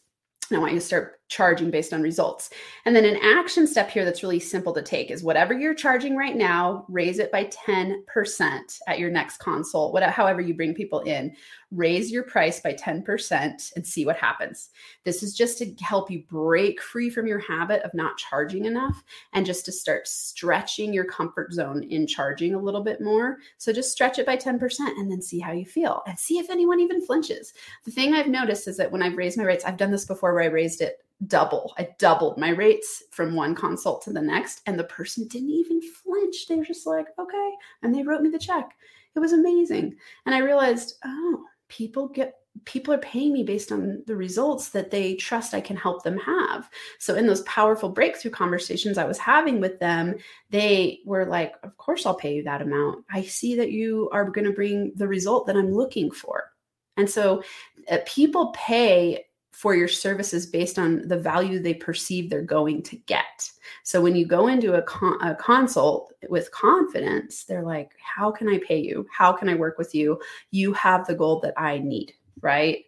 And 0.49 0.57
I 0.57 0.59
want 0.59 0.73
you 0.73 0.79
to 0.79 0.85
start 0.85 1.16
charging 1.27 1.69
based 1.69 1.93
on 1.93 2.01
results. 2.01 2.49
And 2.85 2.95
then 2.95 3.05
an 3.05 3.19
action 3.21 3.67
step 3.67 3.89
here 3.89 4.05
that's 4.05 4.23
really 4.23 4.39
simple 4.39 4.73
to 4.73 4.81
take 4.81 5.11
is 5.11 5.23
whatever 5.23 5.53
you're 5.53 5.73
charging 5.73 6.15
right 6.15 6.35
now, 6.35 6.85
raise 6.87 7.19
it 7.19 7.31
by 7.31 7.45
10% 7.45 8.79
at 8.87 8.99
your 8.99 9.09
next 9.09 9.37
consult, 9.37 9.93
whatever 9.93 10.11
however 10.11 10.41
you 10.41 10.53
bring 10.53 10.73
people 10.73 11.01
in, 11.01 11.35
raise 11.71 12.11
your 12.11 12.23
price 12.23 12.61
by 12.61 12.73
10% 12.73 13.73
and 13.75 13.85
see 13.85 14.05
what 14.05 14.15
happens. 14.15 14.69
This 15.03 15.21
is 15.21 15.35
just 15.35 15.57
to 15.57 15.73
help 15.81 16.09
you 16.09 16.23
break 16.29 16.81
free 16.81 17.09
from 17.09 17.27
your 17.27 17.39
habit 17.39 17.81
of 17.83 17.93
not 17.93 18.17
charging 18.17 18.65
enough 18.65 19.03
and 19.33 19.45
just 19.45 19.65
to 19.65 19.71
start 19.71 20.07
stretching 20.07 20.93
your 20.93 21.05
comfort 21.05 21.51
zone 21.51 21.83
in 21.83 22.07
charging 22.07 22.53
a 22.53 22.61
little 22.61 22.83
bit 22.83 23.01
more. 23.01 23.37
So 23.57 23.73
just 23.73 23.91
stretch 23.91 24.17
it 24.17 24.25
by 24.25 24.37
10% 24.37 24.79
and 24.79 25.11
then 25.11 25.21
see 25.21 25.39
how 25.39 25.51
you 25.51 25.65
feel 25.65 26.03
and 26.07 26.17
see 26.17 26.39
if 26.39 26.49
anyone 26.49 26.79
even 26.79 27.05
flinches. 27.05 27.53
The 27.83 27.91
thing 27.91 28.13
I've 28.13 28.27
noticed 28.27 28.67
is 28.69 28.77
that 28.77 28.91
when 28.91 29.03
I've 29.03 29.17
raised 29.17 29.37
my 29.37 29.43
rates, 29.43 29.65
I've 29.65 29.77
done 29.77 29.91
this 29.91 30.05
before 30.05 30.33
where 30.33 30.43
I 30.43 30.47
raised 30.47 30.81
it 30.81 31.03
double. 31.25 31.73
I 31.77 31.89
doubled 31.97 32.37
my 32.37 32.49
rates 32.49 33.03
from 33.11 33.35
one 33.35 33.55
consult 33.55 34.03
to 34.03 34.13
the 34.13 34.21
next, 34.21 34.61
and 34.65 34.77
the 34.77 34.83
person 34.83 35.27
didn't 35.27 35.49
even 35.49 35.81
flinch. 35.81 36.47
They 36.47 36.55
were 36.55 36.65
just 36.65 36.85
like, 36.85 37.07
okay. 37.17 37.51
And 37.81 37.93
they 37.93 38.03
wrote 38.03 38.21
me 38.21 38.29
the 38.29 38.37
check. 38.37 38.75
It 39.15 39.19
was 39.19 39.33
amazing. 39.33 39.95
And 40.25 40.35
I 40.35 40.39
realized, 40.39 40.95
oh, 41.03 41.43
people 41.69 42.07
get 42.07 42.35
people 42.65 42.93
are 42.93 42.99
paying 42.99 43.33
me 43.33 43.43
based 43.43 43.71
on 43.71 44.01
the 44.07 44.15
results 44.15 44.69
that 44.69 44.89
they 44.89 45.15
trust 45.15 45.53
I 45.53 45.61
can 45.61 45.77
help 45.77 46.03
them 46.03 46.17
have. 46.17 46.69
So 46.97 47.13
in 47.15 47.27
those 47.27 47.41
powerful 47.41 47.89
breakthrough 47.89 48.31
conversations 48.31 48.97
I 48.97 49.05
was 49.05 49.19
having 49.19 49.59
with 49.59 49.79
them, 49.79 50.15
they 50.49 50.99
were 51.05 51.25
like, 51.25 51.55
"Of 51.63 51.77
course 51.77 52.05
I'll 52.05 52.15
pay 52.15 52.35
you 52.35 52.43
that 52.43 52.61
amount. 52.61 53.05
I 53.11 53.23
see 53.23 53.55
that 53.55 53.71
you 53.71 54.09
are 54.11 54.29
going 54.29 54.45
to 54.45 54.53
bring 54.53 54.91
the 54.95 55.07
result 55.07 55.45
that 55.47 55.55
I'm 55.55 55.71
looking 55.71 56.11
for." 56.11 56.51
And 56.97 57.09
so 57.09 57.43
uh, 57.91 57.99
people 58.05 58.51
pay 58.55 59.26
for 59.57 59.73
your 59.73 59.87
services 59.87 60.45
based 60.45 60.77
on 60.77 61.01
the 61.07 61.17
value 61.17 61.57
they 61.57 61.73
perceive 61.73 62.29
they're 62.29 62.43
going 62.43 62.83
to 62.83 62.95
get. 63.07 63.49
So 63.81 63.99
when 63.99 64.15
you 64.15 64.23
go 64.23 64.49
into 64.49 64.75
a, 64.75 64.83
con- 64.83 65.19
a, 65.19 65.33
consult 65.33 66.13
with 66.29 66.51
confidence, 66.51 67.43
they're 67.43 67.63
like, 67.63 67.93
How 67.99 68.29
can 68.29 68.47
I 68.49 68.59
pay 68.59 68.77
you? 68.77 69.07
How 69.11 69.33
can 69.33 69.49
I 69.49 69.55
work 69.55 69.79
with 69.79 69.95
you? 69.95 70.21
You 70.51 70.73
have 70.73 71.07
the 71.07 71.15
gold 71.15 71.41
that 71.41 71.55
I 71.57 71.79
need, 71.79 72.13
right? 72.41 72.85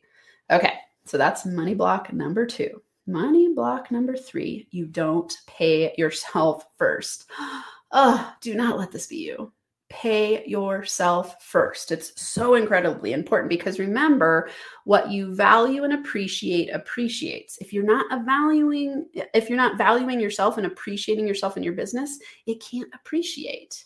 Okay, 0.51 0.73
so 1.05 1.17
that's 1.17 1.43
money 1.43 1.73
block 1.73 2.13
number 2.13 2.45
two. 2.45 2.79
Money 3.07 3.51
block 3.51 3.89
number 3.89 4.15
three 4.15 4.67
you 4.69 4.85
don't 4.85 5.35
pay 5.47 5.95
yourself 5.97 6.65
first. 6.77 7.29
Oh, 7.91 8.31
do 8.39 8.53
not 8.53 8.77
let 8.77 8.91
this 8.91 9.07
be 9.07 9.15
you. 9.15 9.51
Pay 9.89 10.46
yourself 10.46 11.43
first. 11.43 11.91
It's 11.91 12.19
so 12.22 12.55
incredibly 12.55 13.13
important 13.13 13.50
because 13.50 13.79
remember, 13.79 14.50
what 14.86 15.12
you 15.12 15.34
value 15.34 15.84
and 15.84 15.93
appreciate 15.93 16.69
appreciates. 16.69 17.58
If 17.60 17.74
you're 17.74 17.84
not 17.84 18.25
valuing 18.25 19.08
if 19.34 19.50
you're 19.50 19.58
not 19.58 19.77
valuing 19.77 20.19
yourself 20.19 20.58
and 20.58 20.67
appreciating 20.67 21.27
yourself 21.27 21.58
in 21.58 21.63
your 21.63 21.74
business, 21.74 22.19
it 22.46 22.63
can't 22.63 22.89
appreciate. 22.93 23.86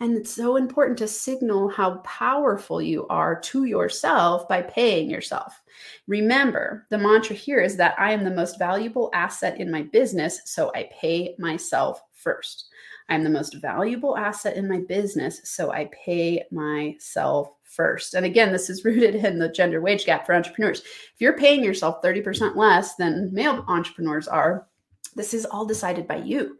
And 0.00 0.16
it's 0.16 0.34
so 0.34 0.56
important 0.56 0.98
to 0.98 1.06
signal 1.06 1.68
how 1.68 1.98
powerful 1.98 2.82
you 2.82 3.06
are 3.06 3.38
to 3.40 3.64
yourself 3.64 4.48
by 4.48 4.60
paying 4.62 5.08
yourself. 5.08 5.62
Remember, 6.08 6.86
the 6.90 6.98
mantra 6.98 7.36
here 7.36 7.60
is 7.60 7.76
that 7.76 7.94
I 7.98 8.12
am 8.12 8.24
the 8.24 8.30
most 8.32 8.58
valuable 8.58 9.10
asset 9.14 9.60
in 9.60 9.70
my 9.70 9.82
business, 9.82 10.40
so 10.46 10.72
I 10.74 10.90
pay 10.92 11.36
myself 11.38 12.02
first. 12.14 12.64
I'm 13.12 13.24
the 13.24 13.30
most 13.30 13.54
valuable 13.54 14.16
asset 14.16 14.56
in 14.56 14.66
my 14.66 14.78
business, 14.78 15.42
so 15.44 15.70
I 15.70 15.90
pay 16.04 16.44
myself 16.50 17.50
first. 17.62 18.14
And 18.14 18.24
again, 18.24 18.52
this 18.52 18.70
is 18.70 18.84
rooted 18.86 19.16
in 19.16 19.38
the 19.38 19.50
gender 19.50 19.82
wage 19.82 20.06
gap 20.06 20.24
for 20.24 20.34
entrepreneurs. 20.34 20.80
If 20.80 21.20
you're 21.20 21.36
paying 21.36 21.62
yourself 21.62 22.02
30% 22.02 22.56
less 22.56 22.94
than 22.94 23.28
male 23.30 23.66
entrepreneurs 23.68 24.28
are, 24.28 24.66
this 25.14 25.34
is 25.34 25.44
all 25.44 25.66
decided 25.66 26.08
by 26.08 26.16
you. 26.16 26.56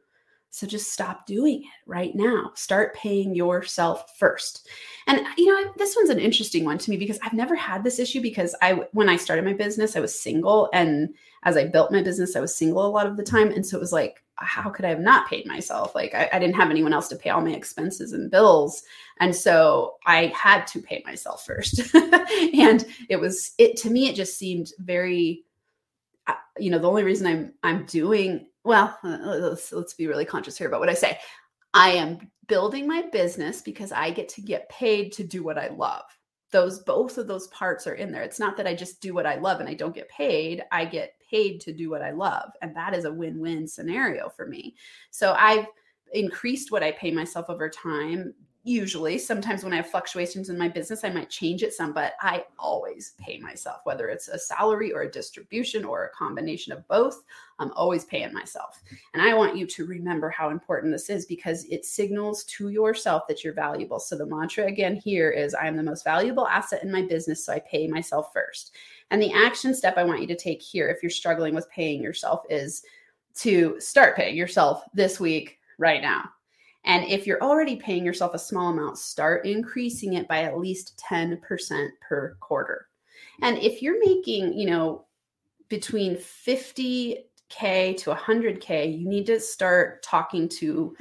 So 0.50 0.66
just 0.66 0.92
stop 0.92 1.24
doing 1.24 1.62
it 1.62 1.68
right 1.86 2.14
now. 2.14 2.50
Start 2.54 2.94
paying 2.94 3.34
yourself 3.34 4.18
first. 4.18 4.68
And 5.06 5.26
you 5.38 5.46
know, 5.46 5.72
this 5.78 5.96
one's 5.96 6.10
an 6.10 6.18
interesting 6.18 6.66
one 6.66 6.76
to 6.76 6.90
me 6.90 6.98
because 6.98 7.18
I've 7.22 7.32
never 7.32 7.56
had 7.56 7.82
this 7.82 7.98
issue 7.98 8.20
because 8.20 8.54
I 8.60 8.74
when 8.92 9.08
I 9.08 9.16
started 9.16 9.46
my 9.46 9.54
business, 9.54 9.96
I 9.96 10.00
was 10.00 10.20
single 10.20 10.68
and 10.74 11.14
as 11.44 11.56
I 11.56 11.68
built 11.68 11.90
my 11.90 12.02
business, 12.02 12.36
I 12.36 12.40
was 12.40 12.54
single 12.54 12.84
a 12.84 12.88
lot 12.88 13.06
of 13.06 13.16
the 13.16 13.22
time 13.22 13.50
and 13.50 13.64
so 13.64 13.78
it 13.78 13.80
was 13.80 13.94
like 13.94 14.22
how 14.42 14.70
could 14.70 14.84
I 14.84 14.90
have 14.90 15.00
not 15.00 15.28
paid 15.28 15.46
myself? 15.46 15.94
Like 15.94 16.14
I, 16.14 16.28
I 16.32 16.38
didn't 16.38 16.56
have 16.56 16.70
anyone 16.70 16.92
else 16.92 17.08
to 17.08 17.16
pay 17.16 17.30
all 17.30 17.40
my 17.40 17.52
expenses 17.52 18.12
and 18.12 18.30
bills. 18.30 18.82
And 19.20 19.34
so 19.34 19.94
I 20.06 20.26
had 20.34 20.66
to 20.68 20.80
pay 20.80 21.02
myself 21.06 21.44
first. 21.44 21.94
and 21.94 22.84
it 23.08 23.20
was 23.20 23.52
it 23.58 23.76
to 23.78 23.90
me 23.90 24.08
it 24.08 24.16
just 24.16 24.38
seemed 24.38 24.72
very 24.78 25.44
uh, 26.26 26.34
you 26.58 26.70
know, 26.70 26.78
the 26.78 26.88
only 26.88 27.04
reason 27.04 27.26
I'm 27.26 27.54
I'm 27.62 27.86
doing 27.86 28.46
well, 28.64 28.96
uh, 29.02 29.18
let's, 29.22 29.72
let's 29.72 29.94
be 29.94 30.06
really 30.06 30.24
conscious 30.24 30.56
here 30.56 30.68
about 30.68 30.80
what 30.80 30.88
I 30.88 30.94
say. 30.94 31.18
I 31.74 31.90
am 31.90 32.30
building 32.46 32.86
my 32.86 33.02
business 33.12 33.60
because 33.60 33.92
I 33.92 34.10
get 34.10 34.28
to 34.30 34.40
get 34.40 34.68
paid 34.68 35.12
to 35.12 35.24
do 35.24 35.42
what 35.42 35.58
I 35.58 35.68
love. 35.68 36.04
Those 36.52 36.80
both 36.80 37.18
of 37.18 37.26
those 37.26 37.48
parts 37.48 37.86
are 37.86 37.94
in 37.94 38.12
there. 38.12 38.22
It's 38.22 38.38
not 38.38 38.56
that 38.58 38.66
I 38.66 38.74
just 38.74 39.00
do 39.00 39.14
what 39.14 39.26
I 39.26 39.36
love 39.36 39.60
and 39.60 39.68
I 39.68 39.74
don't 39.74 39.94
get 39.94 40.08
paid. 40.08 40.62
I 40.70 40.84
get 40.84 41.14
paid 41.28 41.60
to 41.62 41.72
do 41.72 41.90
what 41.90 42.02
I 42.02 42.12
love. 42.12 42.50
And 42.60 42.76
that 42.76 42.94
is 42.94 43.04
a 43.04 43.12
win-win 43.12 43.66
scenario 43.66 44.28
for 44.28 44.46
me. 44.46 44.76
So 45.10 45.34
I've 45.36 45.66
increased 46.12 46.70
what 46.70 46.82
I 46.82 46.92
pay 46.92 47.10
myself 47.10 47.46
over 47.48 47.68
time 47.68 48.34
usually 48.64 49.18
sometimes 49.18 49.64
when 49.64 49.72
i 49.72 49.76
have 49.76 49.90
fluctuations 49.90 50.48
in 50.48 50.56
my 50.56 50.68
business 50.68 51.02
i 51.02 51.10
might 51.10 51.28
change 51.28 51.64
it 51.64 51.74
some 51.74 51.92
but 51.92 52.12
i 52.20 52.44
always 52.58 53.14
pay 53.18 53.38
myself 53.38 53.80
whether 53.84 54.08
it's 54.08 54.28
a 54.28 54.38
salary 54.38 54.92
or 54.92 55.02
a 55.02 55.10
distribution 55.10 55.84
or 55.84 56.04
a 56.04 56.16
combination 56.16 56.72
of 56.72 56.86
both 56.86 57.24
i'm 57.58 57.72
always 57.72 58.04
paying 58.04 58.32
myself. 58.32 58.80
And 59.14 59.22
i 59.22 59.34
want 59.34 59.56
you 59.56 59.66
to 59.66 59.86
remember 59.86 60.30
how 60.30 60.50
important 60.50 60.92
this 60.92 61.10
is 61.10 61.26
because 61.26 61.64
it 61.66 61.84
signals 61.84 62.44
to 62.44 62.68
yourself 62.68 63.26
that 63.28 63.42
you're 63.42 63.52
valuable. 63.52 63.98
So 63.98 64.16
the 64.16 64.26
mantra 64.26 64.66
again 64.66 64.96
here 64.96 65.30
is 65.30 65.54
i 65.54 65.66
am 65.66 65.76
the 65.76 65.82
most 65.82 66.04
valuable 66.04 66.46
asset 66.46 66.82
in 66.84 66.92
my 66.92 67.02
business 67.02 67.44
so 67.44 67.52
i 67.52 67.58
pay 67.58 67.86
myself 67.88 68.32
first. 68.32 68.74
And 69.10 69.20
the 69.20 69.32
action 69.32 69.74
step 69.74 69.96
i 69.96 70.04
want 70.04 70.20
you 70.20 70.26
to 70.28 70.36
take 70.36 70.62
here 70.62 70.88
if 70.88 71.02
you're 71.02 71.10
struggling 71.10 71.54
with 71.54 71.70
paying 71.70 72.02
yourself 72.02 72.42
is 72.48 72.82
to 73.34 73.80
start 73.80 74.14
paying 74.14 74.36
yourself 74.36 74.84
this 74.94 75.18
week 75.18 75.58
right 75.78 76.02
now 76.02 76.28
and 76.84 77.04
if 77.04 77.26
you're 77.26 77.42
already 77.42 77.76
paying 77.76 78.04
yourself 78.04 78.34
a 78.34 78.38
small 78.38 78.70
amount, 78.70 78.98
start 78.98 79.46
increasing 79.46 80.14
it 80.14 80.26
by 80.26 80.42
at 80.42 80.58
least 80.58 81.02
10% 81.08 81.88
per 82.00 82.36
quarter. 82.40 82.88
And 83.40 83.58
if 83.58 83.82
you're 83.82 84.00
making, 84.04 84.58
you 84.58 84.68
know, 84.68 85.06
between 85.68 86.16
50 86.16 87.24
K 87.48 87.94
to 87.94 88.10
100K, 88.10 88.98
you 88.98 89.08
need 89.08 89.26
to 89.26 89.38
start 89.38 90.02
talking 90.02 90.48
to, 90.48 90.96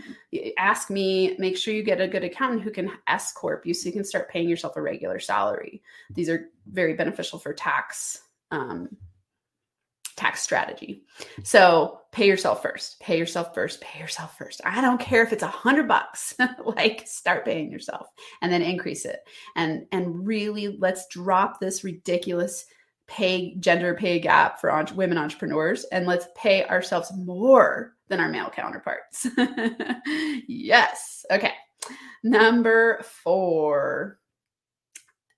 ask 0.58 0.90
me, 0.90 1.36
make 1.40 1.58
sure 1.58 1.74
you 1.74 1.82
get 1.82 2.02
a 2.02 2.08
good 2.08 2.26
accountant 2.26 2.62
who 2.62 2.72
can 2.72 2.92
S 3.08 3.32
Corp 3.32 3.66
you 3.66 3.74
so 3.74 3.88
you 3.88 3.94
can 3.94 4.04
start 4.04 4.30
paying 4.30 4.50
yourself 4.50 4.76
a 4.76 4.82
regular 4.82 5.18
salary. 5.18 5.82
These 6.14 6.30
are 6.30 6.50
very 6.68 6.94
beneficial 6.94 7.40
for 7.40 7.54
tax 7.54 8.24
um, 8.52 8.90
tax 10.16 10.42
strategy. 10.42 11.04
So 11.44 12.00
pay 12.12 12.28
yourself 12.28 12.62
first, 12.62 13.00
pay 13.00 13.18
yourself 13.18 13.54
first, 13.54 13.82
pay 13.82 14.00
yourself 14.00 14.38
first. 14.38 14.62
I 14.66 14.82
don't 14.82 15.00
care 15.00 15.24
if 15.24 15.34
it's 15.34 15.44
a 15.44 15.48
hundred 15.48 15.88
bucks, 15.88 16.34
like 16.66 17.08
start 17.08 17.46
paying 17.46 17.72
yourself 17.72 18.08
and 18.42 18.52
then 18.52 18.62
increase 18.62 19.06
it. 19.06 19.20
And, 19.56 19.86
and 19.92 20.26
really 20.26 20.78
let's 20.80 21.08
drop 21.08 21.60
this 21.60 21.84
ridiculous 21.84 22.66
pay 23.08 23.56
gender 23.56 23.94
pay 23.94 24.20
gap 24.20 24.62
for 24.62 24.72
entre- 24.72 24.96
women 24.96 25.18
entrepreneurs 25.18 25.84
and 25.92 26.06
let's 26.06 26.28
pay 26.36 26.66
ourselves 26.66 27.12
more 27.18 27.96
than 28.08 28.20
our 28.20 28.30
male 28.30 28.50
counterparts. 28.50 29.28
yes. 30.48 31.26
Okay. 31.30 31.54
Number 32.24 33.04
four 33.24 34.21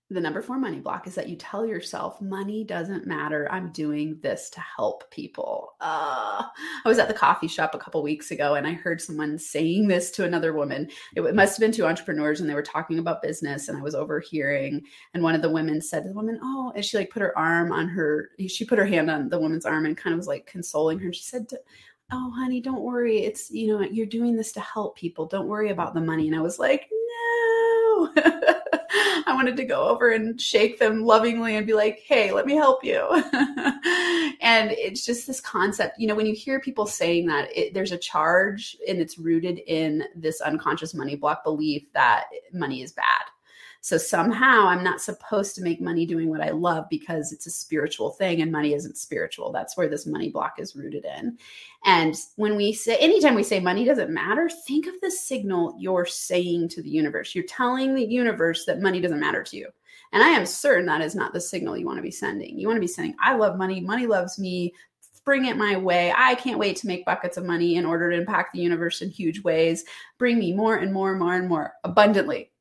the 0.09 0.19
number 0.19 0.41
four 0.41 0.59
money 0.59 0.79
block 0.79 1.07
is 1.07 1.15
that 1.15 1.29
you 1.29 1.35
tell 1.35 1.65
yourself 1.65 2.21
money 2.21 2.63
doesn't 2.63 3.07
matter. 3.07 3.47
I'm 3.51 3.71
doing 3.71 4.19
this 4.21 4.49
to 4.51 4.59
help 4.59 5.09
people. 5.11 5.73
Uh, 5.81 6.43
i 6.85 6.87
was 6.87 6.99
at 6.99 7.07
the 7.07 7.13
coffee 7.13 7.47
shop 7.47 7.73
a 7.73 7.79
couple 7.79 8.03
weeks 8.03 8.31
ago 8.31 8.55
and 8.55 8.67
i 8.67 8.73
heard 8.73 9.01
someone 9.01 9.37
saying 9.39 9.87
this 9.87 10.11
to 10.11 10.25
another 10.25 10.53
woman. 10.53 10.89
It 11.15 11.35
must 11.35 11.53
have 11.53 11.59
been 11.59 11.71
two 11.71 11.85
entrepreneurs 11.85 12.41
and 12.41 12.49
they 12.49 12.53
were 12.53 12.61
talking 12.61 12.99
about 12.99 13.21
business 13.21 13.67
and 13.67 13.77
i 13.77 13.81
was 13.81 13.95
overhearing 13.95 14.81
and 15.13 15.23
one 15.23 15.35
of 15.35 15.41
the 15.41 15.49
women 15.49 15.81
said 15.81 16.03
to 16.03 16.09
the 16.09 16.15
woman 16.15 16.39
oh 16.43 16.71
and 16.75 16.83
she 16.83 16.97
like 16.97 17.09
put 17.09 17.21
her 17.21 17.37
arm 17.37 17.71
on 17.71 17.87
her 17.87 18.29
she 18.47 18.65
put 18.65 18.79
her 18.79 18.85
hand 18.85 19.09
on 19.09 19.29
the 19.29 19.39
woman's 19.39 19.65
arm 19.65 19.85
and 19.85 19.97
kind 19.97 20.13
of 20.13 20.17
was 20.17 20.27
like 20.27 20.45
consoling 20.45 20.99
her 20.99 21.05
and 21.05 21.15
she 21.15 21.23
said 21.23 21.47
oh 22.11 22.31
honey 22.35 22.61
don't 22.61 22.81
worry. 22.81 23.19
It's 23.19 23.49
you 23.51 23.67
know 23.67 23.81
you're 23.81 24.05
doing 24.05 24.35
this 24.35 24.51
to 24.53 24.59
help 24.59 24.97
people. 24.97 25.25
Don't 25.25 25.47
worry 25.47 25.69
about 25.71 25.93
the 25.93 26.01
money. 26.01 26.27
And 26.27 26.35
i 26.35 26.41
was 26.41 26.59
like 26.59 26.89
no 27.87 28.13
I 29.27 29.33
wanted 29.33 29.57
to 29.57 29.65
go 29.65 29.87
over 29.87 30.11
and 30.11 30.39
shake 30.39 30.79
them 30.79 31.03
lovingly 31.03 31.55
and 31.55 31.67
be 31.67 31.73
like, 31.73 32.03
hey, 32.05 32.31
let 32.31 32.45
me 32.45 32.55
help 32.55 32.83
you. 32.83 33.07
and 34.41 34.71
it's 34.71 35.05
just 35.05 35.27
this 35.27 35.41
concept, 35.41 35.99
you 35.99 36.07
know, 36.07 36.15
when 36.15 36.25
you 36.25 36.33
hear 36.33 36.59
people 36.59 36.85
saying 36.85 37.27
that, 37.27 37.55
it, 37.55 37.73
there's 37.73 37.91
a 37.91 37.97
charge 37.97 38.77
and 38.87 38.99
it's 38.99 39.17
rooted 39.17 39.59
in 39.67 40.05
this 40.15 40.41
unconscious 40.41 40.93
money 40.93 41.15
block 41.15 41.43
belief 41.43 41.83
that 41.93 42.25
money 42.51 42.81
is 42.81 42.91
bad. 42.91 43.23
So 43.83 43.97
somehow 43.97 44.65
I'm 44.65 44.81
not 44.81 45.01
supposed 45.01 45.55
to 45.55 45.61
make 45.61 45.81
money 45.81 46.05
doing 46.05 46.29
what 46.29 46.39
I 46.39 46.51
love 46.51 46.85
because 46.89 47.33
it's 47.33 47.47
a 47.47 47.51
spiritual 47.51 48.11
thing 48.11 48.41
and 48.41 48.49
money 48.49 48.73
isn't 48.73 48.97
spiritual. 48.97 49.51
That's 49.51 49.75
where 49.75 49.89
this 49.89 50.05
money 50.05 50.29
block 50.29 50.53
is 50.57 50.73
rooted 50.73 51.03
in. 51.03 51.37
And 51.83 52.15
when 52.37 52.55
we 52.55 52.71
say, 52.71 52.95
anytime 52.95 53.35
we 53.35 53.43
say 53.43 53.59
money 53.59 53.83
doesn't 53.83 54.09
matter, 54.09 54.49
think 54.65 54.87
of 54.87 54.93
the 55.01 55.11
signal 55.11 55.75
you're 55.77 56.05
saying 56.05 56.69
to 56.69 56.81
the 56.81 56.89
universe. 56.89 57.35
You're 57.35 57.43
telling 57.43 57.93
the 57.93 58.05
universe 58.05 58.63
that 58.67 58.79
money 58.79 59.01
doesn't 59.01 59.19
matter 59.19 59.43
to 59.43 59.57
you. 59.57 59.67
And 60.13 60.23
I 60.23 60.29
am 60.29 60.45
certain 60.45 60.85
that 60.85 61.01
is 61.01 61.13
not 61.13 61.33
the 61.33 61.41
signal 61.41 61.75
you 61.75 61.85
want 61.85 61.97
to 61.97 62.03
be 62.03 62.09
sending. 62.09 62.57
You 62.57 62.67
want 62.67 62.77
to 62.77 62.81
be 62.81 62.87
saying, 62.87 63.15
I 63.21 63.35
love 63.35 63.57
money, 63.57 63.81
money 63.81 64.07
loves 64.07 64.39
me, 64.39 64.73
bring 65.25 65.43
it 65.43 65.57
my 65.57 65.75
way. 65.75 66.13
I 66.15 66.35
can't 66.35 66.57
wait 66.57 66.77
to 66.77 66.87
make 66.87 67.03
buckets 67.03 67.35
of 67.35 67.43
money 67.43 67.75
in 67.75 67.85
order 67.85 68.11
to 68.11 68.17
impact 68.17 68.53
the 68.53 68.61
universe 68.61 69.01
in 69.01 69.09
huge 69.09 69.43
ways. 69.43 69.83
Bring 70.17 70.39
me 70.39 70.53
more 70.53 70.77
and 70.77 70.93
more 70.93 71.11
and 71.11 71.19
more 71.19 71.33
and 71.33 71.49
more 71.49 71.73
abundantly 71.83 72.52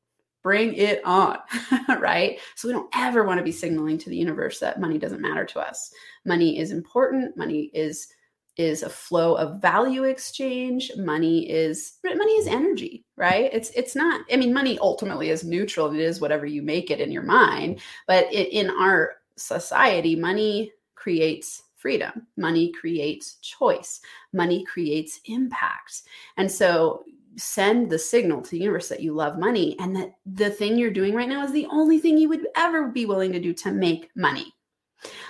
bring 0.43 0.73
it 0.75 1.01
on, 1.05 1.37
right? 1.99 2.39
So 2.55 2.67
we 2.67 2.73
don't 2.73 2.89
ever 2.93 3.23
want 3.23 3.39
to 3.39 3.43
be 3.43 3.51
signaling 3.51 3.97
to 3.99 4.09
the 4.09 4.17
universe 4.17 4.59
that 4.59 4.79
money 4.79 4.97
doesn't 4.97 5.21
matter 5.21 5.45
to 5.45 5.59
us. 5.59 5.91
Money 6.25 6.59
is 6.59 6.71
important. 6.71 7.35
Money 7.37 7.71
is 7.73 8.07
is 8.55 8.83
a 8.83 8.89
flow 8.89 9.33
of 9.35 9.59
value 9.61 10.03
exchange. 10.03 10.91
Money 10.97 11.49
is 11.49 11.93
money 12.03 12.33
is 12.33 12.45
energy 12.47 13.03
right? 13.17 13.49
It's 13.53 13.69
it's 13.71 13.95
not 13.95 14.21
i 14.31 14.35
mean 14.35 14.53
money 14.53 14.77
ultimately 14.79 15.29
is 15.29 15.43
neutral. 15.43 15.93
It 15.93 15.99
is 15.99 16.21
whatever 16.21 16.45
you 16.45 16.61
make 16.61 16.91
it 16.91 16.99
in 16.99 17.11
your 17.11 17.23
mind. 17.23 17.79
But 18.07 18.31
it, 18.33 18.51
in 18.51 18.69
our 18.69 19.15
society 19.37 20.15
money 20.15 20.71
creates 20.95 21.63
freedom. 21.75 22.27
Money 22.37 22.71
creates 22.71 23.35
choice. 23.41 23.99
Money 24.31 24.63
creates 24.63 25.19
impact. 25.25 26.03
And 26.37 26.49
so 26.49 27.03
send 27.37 27.89
the 27.89 27.99
signal 27.99 28.41
to 28.41 28.51
the 28.51 28.59
universe 28.59 28.89
that 28.89 29.01
you 29.01 29.13
love 29.13 29.37
money 29.37 29.75
and 29.79 29.95
that 29.95 30.13
the 30.25 30.49
thing 30.49 30.77
you're 30.77 30.91
doing 30.91 31.13
right 31.13 31.29
now 31.29 31.43
is 31.43 31.51
the 31.51 31.67
only 31.67 31.99
thing 31.99 32.17
you 32.17 32.29
would 32.29 32.47
ever 32.55 32.87
be 32.87 33.05
willing 33.05 33.31
to 33.31 33.39
do 33.39 33.53
to 33.53 33.71
make 33.71 34.09
money. 34.15 34.53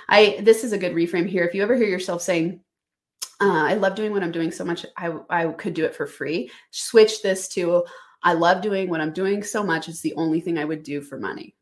I 0.09 0.39
this 0.41 0.63
is 0.63 0.73
a 0.73 0.77
good 0.77 0.93
reframe 0.93 1.27
here. 1.27 1.43
If 1.43 1.55
you 1.55 1.63
ever 1.63 1.75
hear 1.75 1.87
yourself 1.87 2.21
saying, 2.21 2.59
uh, 3.41 3.63
"I 3.65 3.75
love 3.75 3.95
doing 3.95 4.11
what 4.11 4.23
I'm 4.23 4.31
doing 4.31 4.51
so 4.51 4.65
much, 4.65 4.85
I 4.97 5.17
I 5.29 5.47
could 5.53 5.73
do 5.73 5.85
it 5.85 5.95
for 5.95 6.05
free," 6.05 6.51
switch 6.71 7.21
this 7.21 7.47
to, 7.49 7.85
"I 8.21 8.33
love 8.33 8.61
doing 8.61 8.89
what 8.89 9.01
I'm 9.01 9.13
doing 9.13 9.43
so 9.43 9.63
much. 9.63 9.89
It's 9.89 10.01
the 10.01 10.13
only 10.15 10.41
thing 10.41 10.57
I 10.57 10.65
would 10.65 10.83
do 10.83 11.01
for 11.01 11.17
money." 11.17 11.55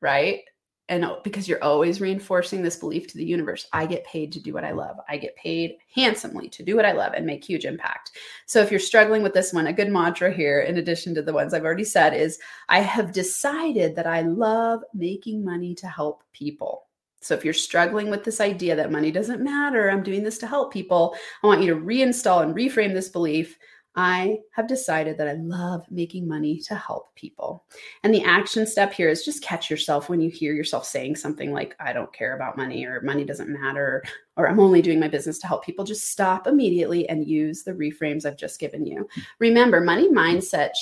Right? 0.00 0.42
And 0.88 1.06
because 1.22 1.48
you're 1.48 1.62
always 1.64 2.00
reinforcing 2.00 2.62
this 2.62 2.76
belief 2.76 3.06
to 3.06 3.16
the 3.16 3.24
universe 3.24 3.66
i 3.72 3.86
get 3.86 4.04
paid 4.04 4.32
to 4.32 4.40
do 4.40 4.52
what 4.52 4.64
i 4.64 4.72
love. 4.72 4.96
I 5.08 5.16
get 5.16 5.36
paid 5.36 5.76
handsomely 5.94 6.48
to 6.50 6.62
do 6.62 6.76
what 6.76 6.84
i 6.84 6.92
love 6.92 7.12
and 7.14 7.24
make 7.24 7.44
huge 7.44 7.64
impact. 7.64 8.12
So 8.46 8.60
if 8.60 8.70
you're 8.70 8.80
struggling 8.80 9.22
with 9.22 9.34
this 9.34 9.52
one 9.52 9.66
a 9.66 9.72
good 9.72 9.90
mantra 9.90 10.32
here 10.32 10.60
in 10.60 10.78
addition 10.78 11.14
to 11.14 11.22
the 11.22 11.32
ones 11.32 11.54
i've 11.54 11.64
already 11.64 11.84
said 11.84 12.14
is 12.14 12.38
i 12.68 12.80
have 12.80 13.12
decided 13.12 13.96
that 13.96 14.06
i 14.06 14.22
love 14.22 14.80
making 14.92 15.44
money 15.44 15.74
to 15.76 15.86
help 15.86 16.22
people. 16.32 16.86
So 17.20 17.34
if 17.34 17.42
you're 17.42 17.54
struggling 17.54 18.10
with 18.10 18.22
this 18.22 18.40
idea 18.40 18.76
that 18.76 18.92
money 18.92 19.10
doesn't 19.10 19.42
matter 19.42 19.90
i'm 19.90 20.02
doing 20.02 20.22
this 20.22 20.38
to 20.38 20.46
help 20.46 20.72
people 20.72 21.16
i 21.42 21.46
want 21.46 21.62
you 21.62 21.74
to 21.74 21.80
reinstall 21.80 22.42
and 22.42 22.54
reframe 22.54 22.92
this 22.92 23.08
belief 23.08 23.58
I 23.96 24.38
have 24.52 24.66
decided 24.66 25.18
that 25.18 25.28
I 25.28 25.34
love 25.34 25.84
making 25.90 26.26
money 26.26 26.58
to 26.60 26.74
help 26.74 27.14
people. 27.14 27.64
And 28.02 28.12
the 28.12 28.24
action 28.24 28.66
step 28.66 28.92
here 28.92 29.08
is 29.08 29.24
just 29.24 29.42
catch 29.42 29.70
yourself 29.70 30.08
when 30.08 30.20
you 30.20 30.30
hear 30.30 30.52
yourself 30.52 30.84
saying 30.84 31.16
something 31.16 31.52
like, 31.52 31.76
I 31.78 31.92
don't 31.92 32.12
care 32.12 32.34
about 32.34 32.56
money, 32.56 32.84
or 32.84 33.00
money 33.02 33.24
doesn't 33.24 33.48
matter, 33.48 34.02
or 34.36 34.48
I'm 34.48 34.58
only 34.58 34.82
doing 34.82 34.98
my 34.98 35.08
business 35.08 35.38
to 35.40 35.46
help 35.46 35.64
people. 35.64 35.84
Just 35.84 36.10
stop 36.10 36.46
immediately 36.46 37.08
and 37.08 37.26
use 37.26 37.62
the 37.62 37.72
reframes 37.72 38.26
I've 38.26 38.36
just 38.36 38.58
given 38.58 38.84
you. 38.84 39.08
Remember, 39.38 39.80
money 39.80 40.10
mindset 40.10 40.72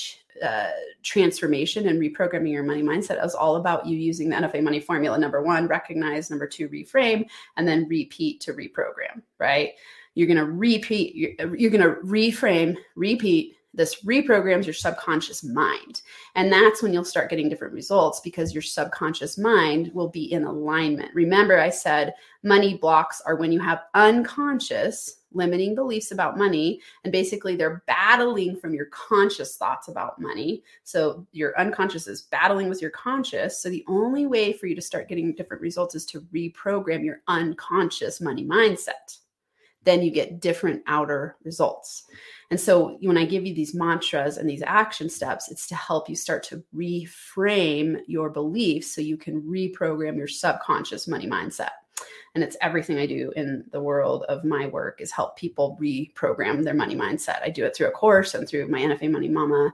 uh, 0.43 0.71
transformation 1.03 1.89
and 1.89 2.01
reprogramming 2.01 2.51
your 2.51 2.63
money 2.63 2.83
mindset 2.83 3.25
is 3.25 3.35
all 3.35 3.57
about 3.57 3.87
you 3.87 3.97
using 3.97 4.31
the 4.31 4.37
NFA 4.37 4.63
money 4.63 4.81
formula. 4.81 5.19
Number 5.19 5.43
one, 5.43 5.69
recognize. 5.69 6.31
Number 6.31 6.47
two, 6.47 6.69
reframe, 6.69 7.29
and 7.57 7.69
then 7.69 7.87
repeat 7.89 8.41
to 8.41 8.53
reprogram, 8.53 9.23
right? 9.39 9.73
You're 10.15 10.27
going 10.27 10.39
to 10.39 10.45
repeat, 10.45 11.15
you're, 11.15 11.57
you're 11.57 11.71
going 11.71 11.83
to 11.83 12.01
reframe, 12.03 12.77
repeat. 12.97 13.57
This 13.75 14.05
reprograms 14.05 14.67
your 14.67 14.75
subconscious 14.75 15.43
mind. 15.43 16.03
And 16.35 16.53
that's 16.53 16.83
when 16.83 16.93
you'll 16.93 17.07
start 17.07 17.31
getting 17.31 17.49
different 17.49 17.73
results 17.73 18.21
because 18.21 18.53
your 18.53 18.61
subconscious 18.61 19.39
mind 19.39 19.91
will 19.95 20.11
be 20.11 20.31
in 20.31 20.45
alignment. 20.45 21.15
Remember, 21.15 21.59
I 21.59 21.71
said 21.71 22.13
money 22.43 22.77
blocks 22.77 23.23
are 23.25 23.37
when 23.37 23.51
you 23.51 23.61
have 23.61 23.85
unconscious 23.95 25.23
limiting 25.35 25.75
beliefs 25.75 26.13
about 26.13 26.39
money. 26.39 26.81
And 27.05 27.13
basically, 27.13 27.57
they're 27.57 27.83
battling 27.87 28.57
from 28.57 28.75
your 28.75 28.87
conscious 28.87 29.57
thoughts 29.57 29.89
about 29.89 30.21
money. 30.21 30.63
So 30.85 31.27
your 31.33 31.59
unconscious 31.59 32.07
is 32.07 32.23
battling 32.23 32.69
with 32.69 32.83
your 32.83 32.91
conscious. 32.91 33.59
So 33.59 33.71
the 33.71 33.85
only 33.89 34.27
way 34.27 34.53
for 34.53 34.67
you 34.67 34.75
to 34.75 34.83
start 34.83 35.09
getting 35.09 35.35
different 35.35 35.63
results 35.63 35.95
is 35.95 36.07
to 36.07 36.21
reprogram 36.35 37.05
your 37.05 37.23
unconscious 37.29 38.21
money 38.21 38.45
mindset 38.45 39.19
then 39.85 40.03
you 40.03 40.11
get 40.11 40.41
different 40.41 40.83
outer 40.87 41.37
results. 41.45 42.05
And 42.51 42.61
so 42.61 42.99
when 43.01 43.17
I 43.17 43.25
give 43.25 43.47
you 43.47 43.55
these 43.55 43.75
mantras 43.75 44.37
and 44.37 44.49
these 44.49 44.63
action 44.63 45.09
steps, 45.09 45.51
it's 45.51 45.67
to 45.69 45.75
help 45.75 46.09
you 46.09 46.15
start 46.15 46.43
to 46.45 46.63
reframe 46.75 48.01
your 48.07 48.31
beliefs 48.31 48.95
so 48.95 49.01
you 49.01 49.17
can 49.17 49.43
reprogram 49.43 50.17
your 50.17 50.29
subconscious 50.29 51.09
money 51.09 51.27
mindset. 51.27 51.71
And 52.35 52.43
it's 52.43 52.57
everything 52.61 52.99
I 52.99 53.07
do 53.07 53.33
in 53.37 53.65
the 53.73 53.81
world 53.81 54.25
of 54.29 54.45
my 54.45 54.67
work 54.67 55.01
is 55.01 55.11
help 55.11 55.37
people 55.37 55.79
reprogram 55.81 56.65
their 56.65 56.75
money 56.75 56.95
mindset. 56.95 57.43
I 57.43 57.51
do 57.51 57.65
it 57.65 57.77
through 57.77 57.89
a 57.89 57.93
course 57.93 58.35
and 58.35 58.49
through 58.49 58.69
my 58.69 58.81
NFA 58.81 59.11
Money 59.11 59.29
Mama 59.29 59.71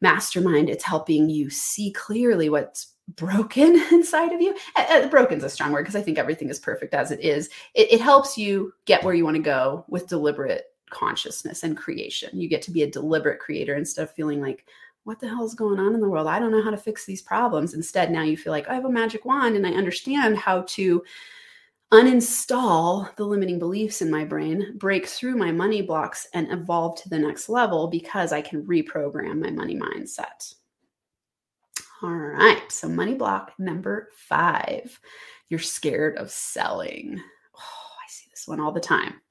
mastermind. 0.00 0.68
It's 0.68 0.84
helping 0.84 1.30
you 1.30 1.50
see 1.50 1.92
clearly 1.92 2.48
what's 2.48 2.93
broken 3.08 3.76
inside 3.92 4.32
of 4.32 4.40
you. 4.40 4.56
Uh, 4.76 5.08
broken's 5.08 5.44
a 5.44 5.50
strong 5.50 5.72
word 5.72 5.82
because 5.82 5.96
I 5.96 6.02
think 6.02 6.18
everything 6.18 6.48
is 6.48 6.58
perfect 6.58 6.94
as 6.94 7.10
it 7.10 7.20
is. 7.20 7.48
It, 7.74 7.92
it 7.92 8.00
helps 8.00 8.38
you 8.38 8.72
get 8.84 9.04
where 9.04 9.14
you 9.14 9.24
want 9.24 9.36
to 9.36 9.42
go 9.42 9.84
with 9.88 10.08
deliberate 10.08 10.64
consciousness 10.90 11.62
and 11.62 11.76
creation. 11.76 12.38
You 12.38 12.48
get 12.48 12.62
to 12.62 12.70
be 12.70 12.82
a 12.82 12.90
deliberate 12.90 13.40
creator 13.40 13.74
instead 13.74 14.02
of 14.02 14.12
feeling 14.12 14.40
like, 14.40 14.66
what 15.04 15.20
the 15.20 15.28
hell 15.28 15.44
is 15.44 15.54
going 15.54 15.78
on 15.78 15.94
in 15.94 16.00
the 16.00 16.08
world? 16.08 16.26
I 16.26 16.38
don't 16.38 16.50
know 16.50 16.62
how 16.62 16.70
to 16.70 16.78
fix 16.78 17.04
these 17.04 17.20
problems. 17.20 17.74
Instead, 17.74 18.10
now 18.10 18.22
you 18.22 18.38
feel 18.38 18.52
like 18.52 18.68
I 18.68 18.74
have 18.74 18.86
a 18.86 18.90
magic 18.90 19.26
wand 19.26 19.54
and 19.54 19.66
I 19.66 19.72
understand 19.72 20.38
how 20.38 20.62
to 20.62 21.04
uninstall 21.92 23.14
the 23.16 23.24
limiting 23.24 23.58
beliefs 23.58 24.00
in 24.00 24.10
my 24.10 24.24
brain, 24.24 24.74
break 24.78 25.06
through 25.06 25.36
my 25.36 25.52
money 25.52 25.82
blocks, 25.82 26.26
and 26.32 26.50
evolve 26.50 27.00
to 27.02 27.08
the 27.10 27.18
next 27.18 27.50
level 27.50 27.86
because 27.88 28.32
I 28.32 28.40
can 28.40 28.64
reprogram 28.66 29.40
my 29.40 29.50
money 29.50 29.76
mindset. 29.76 30.54
All 32.04 32.10
right. 32.10 32.60
So, 32.70 32.86
money 32.86 33.14
block 33.14 33.52
number 33.58 34.10
five 34.14 35.00
you're 35.48 35.58
scared 35.58 36.18
of 36.18 36.30
selling. 36.30 37.18
Oh, 37.56 37.60
I 37.60 38.08
see 38.08 38.26
this 38.30 38.46
one 38.46 38.60
all 38.60 38.72
the 38.72 38.80
time. 38.80 39.22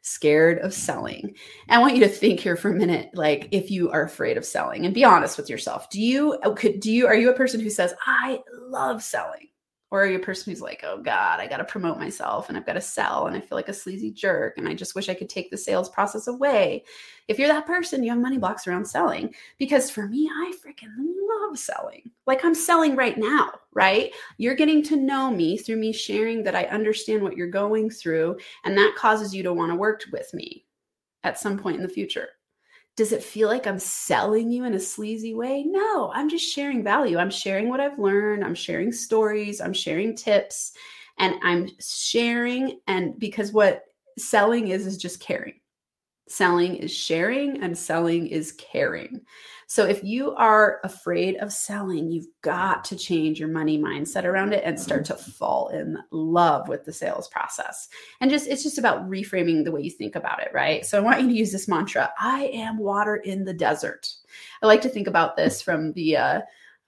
Scared 0.00 0.60
of 0.60 0.72
selling. 0.72 1.34
And 1.68 1.78
I 1.78 1.78
want 1.78 1.94
you 1.94 2.00
to 2.00 2.08
think 2.08 2.40
here 2.40 2.56
for 2.56 2.70
a 2.70 2.74
minute 2.74 3.10
like 3.12 3.48
if 3.50 3.70
you 3.70 3.90
are 3.90 4.04
afraid 4.04 4.38
of 4.38 4.46
selling 4.46 4.86
and 4.86 4.94
be 4.94 5.04
honest 5.04 5.36
with 5.36 5.50
yourself. 5.50 5.90
Do 5.90 6.00
you 6.00 6.38
oh, 6.42 6.54
could 6.54 6.80
do 6.80 6.90
you 6.90 7.06
are 7.06 7.14
you 7.14 7.28
a 7.28 7.36
person 7.36 7.60
who 7.60 7.68
says 7.68 7.92
I 8.06 8.40
love 8.62 9.02
selling? 9.02 9.48
Or 9.90 10.02
are 10.02 10.06
you 10.06 10.16
a 10.16 10.20
person 10.20 10.50
who's 10.50 10.62
like, 10.62 10.84
oh 10.84 11.02
God, 11.02 11.38
I 11.38 11.46
got 11.46 11.58
to 11.58 11.64
promote 11.64 11.98
myself 11.98 12.48
and 12.48 12.56
I've 12.56 12.64
got 12.64 12.74
to 12.74 12.80
sell 12.80 13.26
and 13.26 13.36
I 13.36 13.40
feel 13.40 13.58
like 13.58 13.68
a 13.68 13.74
sleazy 13.74 14.10
jerk 14.10 14.56
and 14.56 14.66
I 14.66 14.72
just 14.72 14.94
wish 14.94 15.10
I 15.10 15.14
could 15.14 15.28
take 15.28 15.50
the 15.50 15.58
sales 15.58 15.90
process 15.90 16.28
away? 16.28 16.84
If 17.28 17.38
you're 17.38 17.48
that 17.48 17.66
person, 17.66 18.02
you 18.02 18.08
have 18.08 18.18
money 18.18 18.38
blocks 18.38 18.66
around 18.66 18.86
selling. 18.86 19.34
Because 19.58 19.90
for 19.90 20.08
me, 20.08 20.30
I 20.32 20.54
freaking 20.64 20.94
love 20.96 21.58
selling. 21.58 22.11
Like 22.26 22.44
I'm 22.44 22.54
selling 22.54 22.94
right 22.94 23.18
now, 23.18 23.52
right? 23.74 24.12
You're 24.38 24.54
getting 24.54 24.82
to 24.84 24.96
know 24.96 25.30
me 25.30 25.58
through 25.58 25.76
me 25.76 25.92
sharing 25.92 26.42
that 26.44 26.54
I 26.54 26.64
understand 26.64 27.22
what 27.22 27.36
you're 27.36 27.48
going 27.48 27.90
through. 27.90 28.38
And 28.64 28.76
that 28.76 28.94
causes 28.96 29.34
you 29.34 29.42
to 29.42 29.52
want 29.52 29.72
to 29.72 29.76
work 29.76 30.04
with 30.12 30.32
me 30.32 30.64
at 31.24 31.38
some 31.38 31.58
point 31.58 31.76
in 31.76 31.82
the 31.82 31.88
future. 31.88 32.28
Does 32.96 33.12
it 33.12 33.24
feel 33.24 33.48
like 33.48 33.66
I'm 33.66 33.78
selling 33.78 34.52
you 34.52 34.64
in 34.64 34.74
a 34.74 34.80
sleazy 34.80 35.34
way? 35.34 35.64
No, 35.64 36.12
I'm 36.14 36.28
just 36.28 36.52
sharing 36.52 36.84
value. 36.84 37.16
I'm 37.16 37.30
sharing 37.30 37.68
what 37.68 37.80
I've 37.80 37.98
learned. 37.98 38.44
I'm 38.44 38.54
sharing 38.54 38.92
stories. 38.92 39.60
I'm 39.60 39.72
sharing 39.72 40.14
tips. 40.14 40.72
And 41.18 41.36
I'm 41.42 41.70
sharing. 41.80 42.80
And 42.86 43.18
because 43.18 43.52
what 43.52 43.84
selling 44.18 44.68
is, 44.68 44.86
is 44.86 44.98
just 44.98 45.20
caring. 45.20 45.54
Selling 46.28 46.76
is 46.76 46.92
sharing 46.92 47.62
and 47.62 47.76
selling 47.76 48.26
is 48.26 48.52
caring. 48.52 49.22
So 49.72 49.86
if 49.86 50.04
you 50.04 50.34
are 50.34 50.80
afraid 50.84 51.36
of 51.36 51.50
selling, 51.50 52.10
you've 52.10 52.28
got 52.42 52.84
to 52.84 52.94
change 52.94 53.40
your 53.40 53.48
money 53.48 53.78
mindset 53.78 54.24
around 54.24 54.52
it 54.52 54.62
and 54.66 54.78
start 54.78 55.06
to 55.06 55.14
fall 55.14 55.68
in 55.68 55.96
love 56.10 56.68
with 56.68 56.84
the 56.84 56.92
sales 56.92 57.26
process. 57.26 57.88
And 58.20 58.30
just 58.30 58.46
it's 58.48 58.62
just 58.62 58.76
about 58.76 59.08
reframing 59.08 59.64
the 59.64 59.72
way 59.72 59.80
you 59.80 59.88
think 59.88 60.14
about 60.14 60.42
it, 60.42 60.50
right? 60.52 60.84
So 60.84 60.98
I 60.98 61.00
want 61.00 61.22
you 61.22 61.28
to 61.28 61.34
use 61.34 61.52
this 61.52 61.68
mantra, 61.68 62.12
I 62.20 62.50
am 62.52 62.76
water 62.76 63.16
in 63.16 63.46
the 63.46 63.54
desert. 63.54 64.12
I 64.62 64.66
like 64.66 64.82
to 64.82 64.90
think 64.90 65.06
about 65.06 65.38
this 65.38 65.62
from 65.62 65.94
the 65.94 66.18
uh 66.18 66.40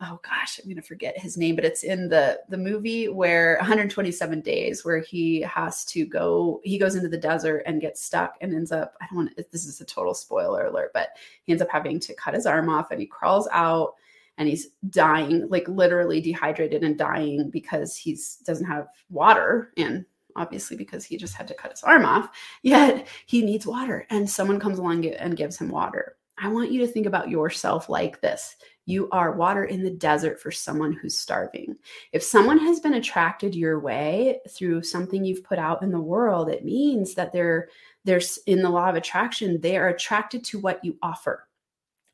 oh 0.04 0.20
gosh, 0.22 0.60
I'm 0.62 0.68
gonna 0.68 0.82
forget 0.82 1.18
his 1.18 1.36
name, 1.36 1.56
but 1.56 1.64
it's 1.64 1.82
in 1.82 2.08
the 2.08 2.40
the 2.48 2.58
movie 2.58 3.08
where 3.08 3.56
127 3.58 4.40
days 4.40 4.84
where 4.84 5.00
he 5.00 5.40
has 5.42 5.84
to 5.86 6.06
go, 6.06 6.60
he 6.64 6.78
goes 6.78 6.94
into 6.94 7.08
the 7.08 7.18
desert 7.18 7.62
and 7.66 7.80
gets 7.80 8.02
stuck 8.02 8.36
and 8.40 8.54
ends 8.54 8.72
up, 8.72 8.94
I 9.00 9.06
don't 9.06 9.16
want 9.16 9.36
to, 9.36 9.46
this 9.52 9.66
is 9.66 9.80
a 9.80 9.84
total 9.84 10.14
spoiler 10.14 10.66
alert, 10.66 10.90
but 10.92 11.10
he 11.44 11.52
ends 11.52 11.62
up 11.62 11.70
having 11.70 11.98
to 12.00 12.14
cut 12.14 12.34
his 12.34 12.46
arm 12.46 12.68
off 12.68 12.90
and 12.90 13.00
he 13.00 13.06
crawls 13.06 13.48
out 13.52 13.94
and 14.38 14.48
he's 14.48 14.68
dying, 14.90 15.48
like 15.48 15.66
literally 15.68 16.20
dehydrated 16.20 16.82
and 16.82 16.98
dying 16.98 17.50
because 17.50 17.96
he's 17.96 18.36
doesn't 18.46 18.66
have 18.66 18.88
water 19.10 19.72
and 19.76 20.04
obviously 20.36 20.76
because 20.76 21.04
he 21.04 21.16
just 21.16 21.34
had 21.34 21.48
to 21.48 21.54
cut 21.54 21.70
his 21.70 21.82
arm 21.82 22.04
off. 22.04 22.28
Yet 22.62 23.06
he 23.26 23.42
needs 23.42 23.66
water, 23.66 24.06
and 24.10 24.28
someone 24.28 24.60
comes 24.60 24.78
along 24.78 25.06
and 25.06 25.36
gives 25.36 25.58
him 25.58 25.68
water. 25.68 26.16
I 26.38 26.48
want 26.48 26.72
you 26.72 26.80
to 26.80 26.86
think 26.86 27.06
about 27.06 27.30
yourself 27.30 27.88
like 27.88 28.20
this. 28.20 28.56
You 28.87 29.09
are 29.11 29.33
water 29.33 29.64
in 29.64 29.83
the 29.83 29.90
desert 29.90 30.40
for 30.40 30.51
someone 30.51 30.92
who's 30.92 31.16
starving. 31.16 31.77
If 32.12 32.23
someone 32.23 32.59
has 32.59 32.81
been 32.81 32.94
attracted 32.94 33.55
your 33.55 33.81
way 33.81 34.40
through 34.51 34.83
something 34.83 35.25
you've 35.25 35.44
put 35.44 35.59
out 35.59 35.83
in 35.83 35.90
the 35.90 36.01
world, 36.01 36.51
it 36.51 36.64
means 36.64 37.14
that 37.14 37.33
they're 37.33 37.68
there's 38.05 38.38
in 38.47 38.61
the 38.61 38.68
law 38.68 38.90
of 38.90 38.97
attraction, 38.97 39.61
they 39.61 39.79
are 39.79 39.88
attracted 39.88 40.44
to 40.44 40.59
what 40.59 40.85
you 40.85 40.99
offer. 41.03 41.49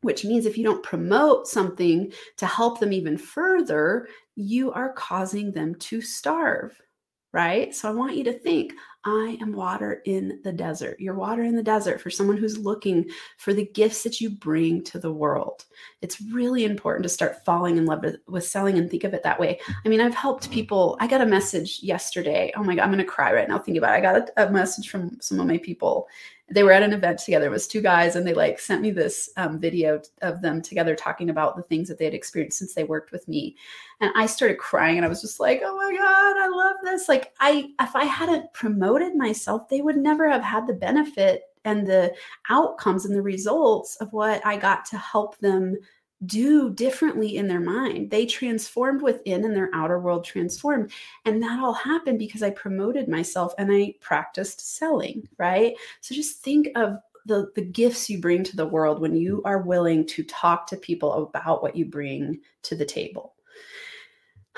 Which 0.02 0.24
means 0.24 0.46
if 0.46 0.56
you 0.56 0.64
don't 0.64 0.82
promote 0.82 1.48
something 1.48 2.12
to 2.36 2.46
help 2.46 2.80
them 2.80 2.92
even 2.92 3.18
further, 3.18 4.08
you 4.36 4.72
are 4.72 4.92
causing 4.92 5.52
them 5.52 5.74
to 5.76 6.00
starve 6.00 6.80
right? 7.32 7.74
So 7.74 7.88
I 7.88 7.92
want 7.92 8.16
you 8.16 8.24
to 8.24 8.32
think 8.32 8.72
I 9.04 9.38
am 9.40 9.54
water 9.54 10.02
in 10.04 10.40
the 10.44 10.52
desert. 10.52 11.00
You're 11.00 11.14
water 11.14 11.42
in 11.42 11.56
the 11.56 11.62
desert 11.62 12.02
for 12.02 12.10
someone 12.10 12.36
who's 12.36 12.58
looking 12.58 13.08
for 13.38 13.54
the 13.54 13.64
gifts 13.64 14.02
that 14.02 14.20
you 14.20 14.28
bring 14.28 14.84
to 14.84 14.98
the 14.98 15.12
world. 15.12 15.64
It's 16.02 16.20
really 16.20 16.66
important 16.66 17.04
to 17.04 17.08
start 17.08 17.44
falling 17.44 17.78
in 17.78 17.86
love 17.86 18.04
with, 18.26 18.44
selling 18.44 18.76
and 18.76 18.90
think 18.90 19.04
of 19.04 19.14
it 19.14 19.22
that 19.22 19.40
way. 19.40 19.58
I 19.84 19.88
mean, 19.88 20.02
I've 20.02 20.14
helped 20.14 20.50
people. 20.50 20.98
I 21.00 21.06
got 21.06 21.22
a 21.22 21.26
message 21.26 21.80
yesterday. 21.82 22.52
Oh 22.56 22.62
my 22.62 22.74
God, 22.74 22.82
I'm 22.82 22.90
going 22.90 22.98
to 22.98 23.04
cry 23.04 23.32
right 23.32 23.48
now 23.48 23.58
thinking 23.58 23.78
about 23.78 23.94
it. 23.94 23.98
I 23.98 24.00
got 24.00 24.30
a, 24.36 24.48
a 24.48 24.52
message 24.52 24.90
from 24.90 25.18
some 25.20 25.40
of 25.40 25.46
my 25.46 25.56
people 25.58 26.06
they 26.52 26.64
were 26.64 26.72
at 26.72 26.82
an 26.82 26.92
event 26.92 27.20
together. 27.20 27.46
It 27.46 27.50
was 27.50 27.68
two 27.68 27.80
guys, 27.80 28.16
and 28.16 28.26
they 28.26 28.34
like 28.34 28.58
sent 28.58 28.82
me 28.82 28.90
this 28.90 29.30
um, 29.36 29.60
video 29.60 30.00
of 30.22 30.42
them 30.42 30.60
together 30.60 30.96
talking 30.96 31.30
about 31.30 31.56
the 31.56 31.62
things 31.62 31.88
that 31.88 31.98
they 31.98 32.04
had 32.04 32.14
experienced 32.14 32.58
since 32.58 32.74
they 32.74 32.84
worked 32.84 33.12
with 33.12 33.28
me. 33.28 33.56
And 34.00 34.10
I 34.16 34.26
started 34.26 34.58
crying, 34.58 34.96
and 34.96 35.04
I 35.04 35.08
was 35.08 35.20
just 35.20 35.38
like, 35.38 35.62
"Oh 35.64 35.76
my 35.76 35.96
god, 35.96 36.36
I 36.36 36.48
love 36.48 36.76
this!" 36.82 37.08
Like, 37.08 37.32
I 37.38 37.70
if 37.80 37.94
I 37.94 38.04
hadn't 38.04 38.52
promoted 38.52 39.14
myself, 39.14 39.68
they 39.68 39.80
would 39.80 39.96
never 39.96 40.28
have 40.28 40.42
had 40.42 40.66
the 40.66 40.74
benefit 40.74 41.42
and 41.64 41.86
the 41.86 42.14
outcomes 42.48 43.04
and 43.04 43.14
the 43.14 43.22
results 43.22 43.96
of 43.96 44.12
what 44.12 44.44
I 44.44 44.56
got 44.56 44.84
to 44.86 44.98
help 44.98 45.38
them 45.38 45.76
do 46.26 46.70
differently 46.70 47.36
in 47.36 47.48
their 47.48 47.60
mind. 47.60 48.10
They 48.10 48.26
transformed 48.26 49.02
within 49.02 49.44
and 49.44 49.56
their 49.56 49.70
outer 49.72 49.98
world 49.98 50.24
transformed. 50.24 50.92
And 51.24 51.42
that 51.42 51.60
all 51.60 51.72
happened 51.72 52.18
because 52.18 52.42
I 52.42 52.50
promoted 52.50 53.08
myself 53.08 53.54
and 53.58 53.72
I 53.72 53.94
practiced 54.00 54.76
selling, 54.76 55.26
right? 55.38 55.74
So 56.00 56.14
just 56.14 56.42
think 56.42 56.68
of 56.76 56.98
the, 57.26 57.50
the 57.54 57.62
gifts 57.62 58.10
you 58.10 58.20
bring 58.20 58.44
to 58.44 58.56
the 58.56 58.66
world 58.66 59.00
when 59.00 59.16
you 59.16 59.42
are 59.44 59.62
willing 59.62 60.06
to 60.08 60.22
talk 60.24 60.66
to 60.68 60.76
people 60.76 61.30
about 61.34 61.62
what 61.62 61.76
you 61.76 61.86
bring 61.86 62.40
to 62.62 62.74
the 62.74 62.84
table. 62.84 63.34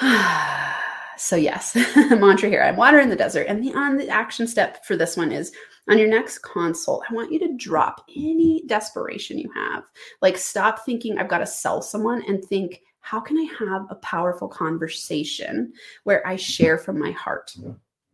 so 1.17 1.37
yes, 1.37 1.77
mantra 1.97 2.49
here. 2.49 2.63
I'm 2.63 2.77
water 2.77 2.99
in 2.99 3.09
the 3.09 3.17
desert. 3.17 3.47
And 3.49 3.63
the 3.63 3.73
on 3.75 3.97
the 3.97 4.09
action 4.09 4.47
step 4.47 4.85
for 4.85 4.97
this 4.97 5.17
one 5.17 5.31
is 5.31 5.53
on 5.89 5.99
your 5.99 6.09
next 6.09 6.39
consult, 6.39 7.05
I 7.09 7.15
want 7.15 7.33
you 7.33 7.39
to 7.41 7.57
drop 7.57 8.05
any 8.15 8.63
desperation 8.67 9.39
you 9.39 9.51
have. 9.55 9.85
Like, 10.21 10.37
stop 10.37 10.85
thinking, 10.85 11.19
I've 11.19 11.29
got 11.29 11.39
to 11.39 11.47
sell 11.47 11.83
someone, 11.83 12.23
and 12.29 12.45
think, 12.45 12.83
how 13.01 13.21
can 13.21 13.37
I 13.37 13.49
have 13.59 13.87
a 13.91 13.97
powerful 13.97 14.49
conversation 14.49 15.73
where 16.05 16.27
I 16.27 16.37
share 16.37 16.79
from 16.79 17.01
my 17.01 17.11
heart? 17.11 17.55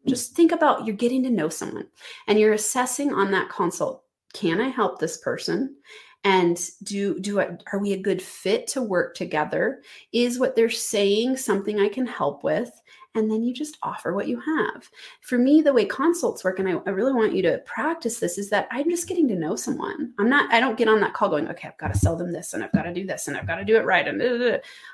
Just 0.06 0.34
think 0.34 0.52
about 0.52 0.86
you're 0.86 0.96
getting 0.96 1.22
to 1.24 1.30
know 1.30 1.50
someone 1.50 1.86
and 2.26 2.40
you're 2.40 2.54
assessing 2.54 3.12
on 3.12 3.30
that 3.32 3.50
consult 3.50 4.04
can 4.34 4.60
I 4.60 4.68
help 4.68 4.98
this 4.98 5.18
person? 5.18 5.76
and 6.24 6.70
do 6.82 7.18
do 7.20 7.40
I, 7.40 7.56
are 7.72 7.78
we 7.78 7.92
a 7.92 8.02
good 8.02 8.20
fit 8.20 8.66
to 8.68 8.82
work 8.82 9.14
together 9.14 9.82
is 10.12 10.38
what 10.38 10.56
they're 10.56 10.70
saying 10.70 11.36
something 11.36 11.78
i 11.78 11.88
can 11.88 12.06
help 12.06 12.42
with 12.42 12.70
and 13.14 13.30
then 13.30 13.42
you 13.42 13.54
just 13.54 13.78
offer 13.82 14.14
what 14.14 14.28
you 14.28 14.38
have. 14.40 14.88
For 15.22 15.38
me, 15.38 15.60
the 15.62 15.72
way 15.72 15.84
consults 15.84 16.44
work, 16.44 16.58
and 16.58 16.68
I, 16.68 16.72
I, 16.86 16.90
really 16.90 17.12
want 17.12 17.34
you 17.34 17.42
to 17.42 17.58
practice 17.64 18.20
this, 18.20 18.38
is 18.38 18.50
that 18.50 18.68
I'm 18.70 18.88
just 18.88 19.08
getting 19.08 19.26
to 19.28 19.34
know 19.34 19.56
someone. 19.56 20.12
I'm 20.18 20.28
not, 20.28 20.52
I 20.52 20.60
don't 20.60 20.76
get 20.76 20.88
on 20.88 21.00
that 21.00 21.14
call 21.14 21.28
going, 21.28 21.48
okay, 21.48 21.68
I've 21.68 21.78
got 21.78 21.92
to 21.92 21.98
sell 21.98 22.16
them 22.16 22.32
this 22.32 22.54
and 22.54 22.62
I've 22.62 22.72
got 22.72 22.82
to 22.82 22.94
do 22.94 23.06
this 23.06 23.26
and 23.26 23.36
I've 23.36 23.46
got 23.46 23.56
to 23.56 23.64
do 23.64 23.76
it 23.76 23.84
right. 23.84 24.06
And. 24.06 24.22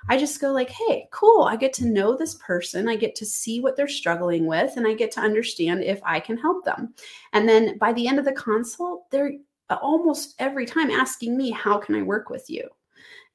I 0.09 0.17
just 0.17 0.41
go 0.41 0.53
like, 0.53 0.71
hey, 0.71 1.09
cool. 1.11 1.45
I 1.45 1.57
get 1.57 1.73
to 1.75 1.87
know 1.87 2.17
this 2.17 2.35
person. 2.37 2.89
I 2.89 2.97
get 2.97 3.15
to 3.17 3.27
see 3.27 3.61
what 3.61 3.77
they're 3.77 3.89
struggling 3.89 4.47
with 4.47 4.77
and 4.77 4.87
I 4.87 4.95
get 4.95 5.11
to 5.13 5.21
understand 5.21 5.83
if 5.83 6.01
I 6.05 6.21
can 6.21 6.37
help 6.37 6.65
them. 6.65 6.95
And 7.33 7.49
then 7.49 7.79
by 7.79 7.93
the 7.93 8.07
end 8.07 8.19
of 8.19 8.25
the 8.25 8.33
consult, 8.33 9.11
they're 9.11 9.33
uh, 9.71 9.77
almost 9.81 10.35
every 10.39 10.67
time 10.67 10.91
asking 10.91 11.37
me, 11.37 11.51
how 11.51 11.79
can 11.79 11.95
I 11.95 12.03
work 12.03 12.31
with 12.31 12.49
you? 12.49 12.69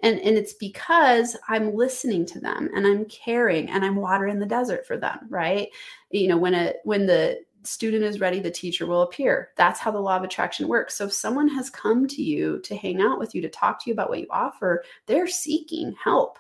And 0.02 0.20
and 0.20 0.38
it's 0.38 0.54
because 0.54 1.36
i'm 1.48 1.74
listening 1.76 2.26
to 2.26 2.40
them 2.40 2.70
and 2.76 2.86
i'm 2.86 3.06
caring 3.06 3.70
and 3.70 3.84
i'm 3.84 3.96
watering 3.96 4.40
the 4.40 4.46
desert 4.46 4.86
for 4.86 4.98
them 4.98 5.20
right? 5.30 5.70
You 6.12 6.28
know 6.28 6.38
when 6.38 6.54
a 6.54 6.74
when 6.84 7.06
the 7.06 7.40
student 7.64 8.04
is 8.04 8.22
ready 8.22 8.40
the 8.40 8.50
teacher 8.50 8.86
will 8.86 9.02
appear. 9.02 9.50
That's 9.58 9.82
how 9.82 9.92
the 9.92 10.00
law 10.00 10.16
of 10.16 10.24
attraction 10.24 10.70
works. 10.70 10.96
So 10.96 11.06
if 11.06 11.14
someone 11.14 11.50
has 11.50 11.70
come 11.70 12.08
to 12.08 12.24
you 12.24 12.60
to 12.62 12.76
hang 12.76 13.02
out 13.02 13.20
with 13.20 13.36
you 13.36 13.42
to 13.42 13.50
talk 13.50 13.84
to 13.84 13.90
you 13.90 13.94
about 13.94 14.10
what 14.10 14.20
you 14.20 14.28
offer 14.30 14.84
they're 15.08 15.28
seeking 15.28 15.94
help 16.02 16.40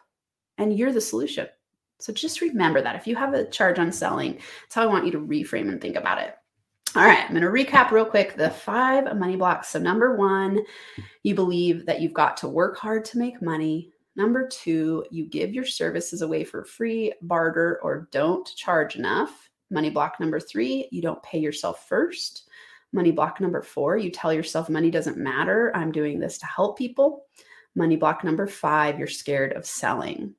and 0.57 0.77
you're 0.77 0.93
the 0.93 1.01
solution. 1.01 1.47
So 1.99 2.13
just 2.13 2.39
remember 2.41 2.81
that. 2.81 2.95
If 2.95 3.05
you 3.07 3.15
have 3.17 3.33
a 3.33 3.45
charge 3.49 3.79
on 3.79 3.91
selling 3.91 4.35
that's 4.35 4.75
how 4.75 4.83
i 4.83 4.87
want 4.87 5.05
you 5.05 5.11
to 5.11 5.19
reframe 5.19 5.69
and 5.69 5.81
think 5.81 5.95
about 5.95 6.21
it 6.21 6.35
all 6.95 7.03
right, 7.03 7.23
I'm 7.23 7.35
going 7.35 7.41
to 7.41 7.47
recap 7.47 7.91
real 7.91 8.05
quick 8.05 8.35
the 8.35 8.49
five 8.49 9.15
money 9.17 9.35
blocks. 9.35 9.69
So, 9.69 9.79
number 9.79 10.15
one, 10.15 10.59
you 11.23 11.35
believe 11.35 11.85
that 11.85 12.01
you've 12.01 12.13
got 12.13 12.37
to 12.37 12.47
work 12.47 12.77
hard 12.77 13.05
to 13.05 13.17
make 13.17 13.41
money. 13.41 13.91
Number 14.15 14.47
two, 14.47 15.05
you 15.11 15.25
give 15.25 15.53
your 15.53 15.65
services 15.65 16.21
away 16.21 16.43
for 16.43 16.63
free, 16.63 17.13
barter, 17.21 17.79
or 17.83 18.07
don't 18.11 18.47
charge 18.55 18.95
enough. 18.95 19.49
Money 19.71 19.89
block 19.89 20.19
number 20.19 20.39
three, 20.39 20.87
you 20.91 21.01
don't 21.01 21.21
pay 21.23 21.39
yourself 21.39 21.87
first. 21.87 22.49
Money 22.91 23.11
block 23.11 23.39
number 23.39 23.61
four, 23.61 23.97
you 23.97 24.09
tell 24.09 24.33
yourself 24.33 24.69
money 24.69 24.89
doesn't 24.89 25.17
matter. 25.17 25.71
I'm 25.75 25.91
doing 25.91 26.19
this 26.19 26.37
to 26.39 26.45
help 26.47 26.77
people. 26.77 27.25
Money 27.75 27.95
block 27.95 28.23
number 28.23 28.47
five, 28.47 28.97
you're 28.97 29.07
scared 29.07 29.53
of 29.53 29.65
selling. 29.65 30.33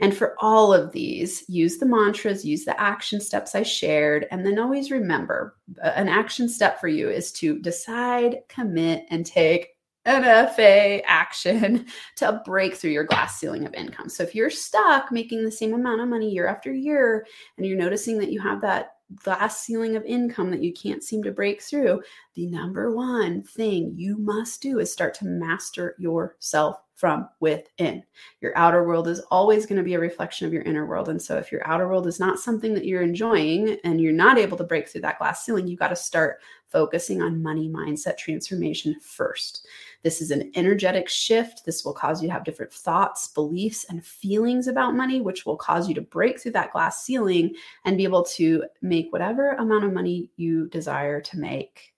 And 0.00 0.16
for 0.16 0.36
all 0.40 0.72
of 0.72 0.92
these, 0.92 1.44
use 1.48 1.78
the 1.78 1.86
mantras, 1.86 2.44
use 2.44 2.64
the 2.64 2.80
action 2.80 3.20
steps 3.20 3.54
I 3.54 3.62
shared, 3.64 4.26
and 4.30 4.46
then 4.46 4.58
always 4.58 4.90
remember 4.90 5.56
uh, 5.82 5.92
an 5.94 6.08
action 6.08 6.48
step 6.48 6.80
for 6.80 6.88
you 6.88 7.10
is 7.10 7.32
to 7.32 7.58
decide, 7.58 8.38
commit, 8.48 9.06
and 9.10 9.26
take 9.26 9.70
an 10.04 10.48
FA 10.54 11.02
action 11.06 11.86
to 12.16 12.40
break 12.44 12.74
through 12.74 12.90
your 12.90 13.04
glass 13.04 13.38
ceiling 13.38 13.66
of 13.66 13.74
income. 13.74 14.08
So 14.08 14.22
if 14.22 14.34
you're 14.34 14.50
stuck 14.50 15.12
making 15.12 15.44
the 15.44 15.50
same 15.50 15.74
amount 15.74 16.00
of 16.00 16.08
money 16.08 16.30
year 16.30 16.46
after 16.46 16.72
year 16.72 17.26
and 17.56 17.66
you're 17.66 17.76
noticing 17.76 18.18
that 18.18 18.32
you 18.32 18.40
have 18.40 18.60
that 18.62 18.92
glass 19.16 19.60
ceiling 19.60 19.96
of 19.96 20.04
income 20.04 20.50
that 20.50 20.62
you 20.62 20.72
can't 20.72 21.02
seem 21.02 21.22
to 21.22 21.32
break 21.32 21.62
through, 21.62 22.02
the 22.34 22.46
number 22.46 22.94
one 22.94 23.42
thing 23.42 23.92
you 23.96 24.18
must 24.18 24.60
do 24.60 24.78
is 24.78 24.92
start 24.92 25.14
to 25.14 25.24
master 25.24 25.94
yourself 25.98 26.76
from 26.94 27.28
within. 27.38 28.02
Your 28.40 28.56
outer 28.58 28.84
world 28.84 29.06
is 29.06 29.20
always 29.30 29.66
going 29.66 29.76
to 29.76 29.84
be 29.84 29.94
a 29.94 30.00
reflection 30.00 30.46
of 30.46 30.52
your 30.52 30.62
inner 30.62 30.84
world. 30.84 31.08
And 31.08 31.22
so, 31.22 31.36
if 31.36 31.52
your 31.52 31.66
outer 31.66 31.86
world 31.86 32.08
is 32.08 32.18
not 32.18 32.40
something 32.40 32.74
that 32.74 32.84
you're 32.84 33.02
enjoying 33.02 33.78
and 33.84 34.00
you're 34.00 34.12
not 34.12 34.36
able 34.36 34.56
to 34.56 34.64
break 34.64 34.88
through 34.88 35.02
that 35.02 35.18
glass 35.18 35.44
ceiling, 35.44 35.68
you 35.68 35.76
got 35.76 35.88
to 35.88 35.96
start 35.96 36.40
focusing 36.66 37.22
on 37.22 37.42
money 37.42 37.68
mindset 37.68 38.18
transformation 38.18 38.96
first. 39.00 39.66
This 40.02 40.20
is 40.20 40.30
an 40.30 40.52
energetic 40.54 41.08
shift. 41.08 41.64
This 41.64 41.84
will 41.84 41.92
cause 41.92 42.22
you 42.22 42.28
to 42.28 42.32
have 42.32 42.44
different 42.44 42.72
thoughts, 42.72 43.28
beliefs, 43.28 43.84
and 43.88 44.04
feelings 44.04 44.68
about 44.68 44.94
money, 44.94 45.20
which 45.20 45.44
will 45.44 45.56
cause 45.56 45.88
you 45.88 45.94
to 45.96 46.00
break 46.00 46.40
through 46.40 46.52
that 46.52 46.72
glass 46.72 47.04
ceiling 47.04 47.54
and 47.84 47.96
be 47.96 48.04
able 48.04 48.24
to 48.24 48.64
make 48.80 49.12
whatever 49.12 49.52
amount 49.52 49.84
of 49.84 49.92
money 49.92 50.30
you 50.36 50.68
desire 50.68 51.20
to 51.20 51.38
make. 51.38 51.94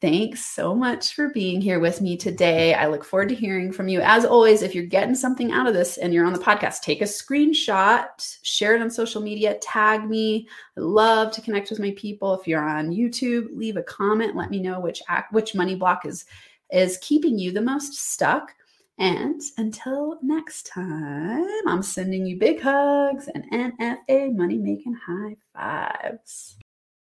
Thanks 0.00 0.44
so 0.44 0.76
much 0.76 1.14
for 1.14 1.30
being 1.30 1.60
here 1.60 1.80
with 1.80 2.00
me 2.00 2.16
today. 2.16 2.72
I 2.72 2.86
look 2.86 3.02
forward 3.02 3.30
to 3.30 3.34
hearing 3.34 3.72
from 3.72 3.88
you. 3.88 4.00
As 4.00 4.24
always, 4.24 4.62
if 4.62 4.72
you're 4.72 4.84
getting 4.84 5.16
something 5.16 5.50
out 5.50 5.66
of 5.66 5.74
this 5.74 5.96
and 5.96 6.14
you're 6.14 6.24
on 6.24 6.32
the 6.32 6.38
podcast, 6.38 6.82
take 6.82 7.00
a 7.00 7.04
screenshot, 7.04 8.38
share 8.44 8.76
it 8.76 8.80
on 8.80 8.92
social 8.92 9.20
media, 9.20 9.58
tag 9.60 10.08
me. 10.08 10.46
I 10.76 10.82
love 10.82 11.32
to 11.32 11.40
connect 11.40 11.70
with 11.70 11.80
my 11.80 11.92
people. 11.96 12.32
If 12.34 12.46
you're 12.46 12.62
on 12.62 12.90
YouTube, 12.90 13.48
leave 13.56 13.76
a 13.76 13.82
comment, 13.82 14.36
let 14.36 14.50
me 14.50 14.60
know 14.60 14.78
which 14.78 15.02
act, 15.08 15.32
which 15.32 15.56
money 15.56 15.74
block 15.74 16.06
is 16.06 16.26
is 16.72 16.98
keeping 16.98 17.38
you 17.38 17.52
the 17.52 17.60
most 17.60 17.94
stuck. 17.94 18.54
And 18.98 19.40
until 19.56 20.18
next 20.22 20.66
time, 20.66 21.46
I'm 21.66 21.82
sending 21.82 22.26
you 22.26 22.36
big 22.36 22.60
hugs 22.60 23.28
and 23.34 23.48
NFA 23.50 24.34
money 24.34 24.58
making 24.58 24.94
high 24.94 25.36
fives. 25.54 26.56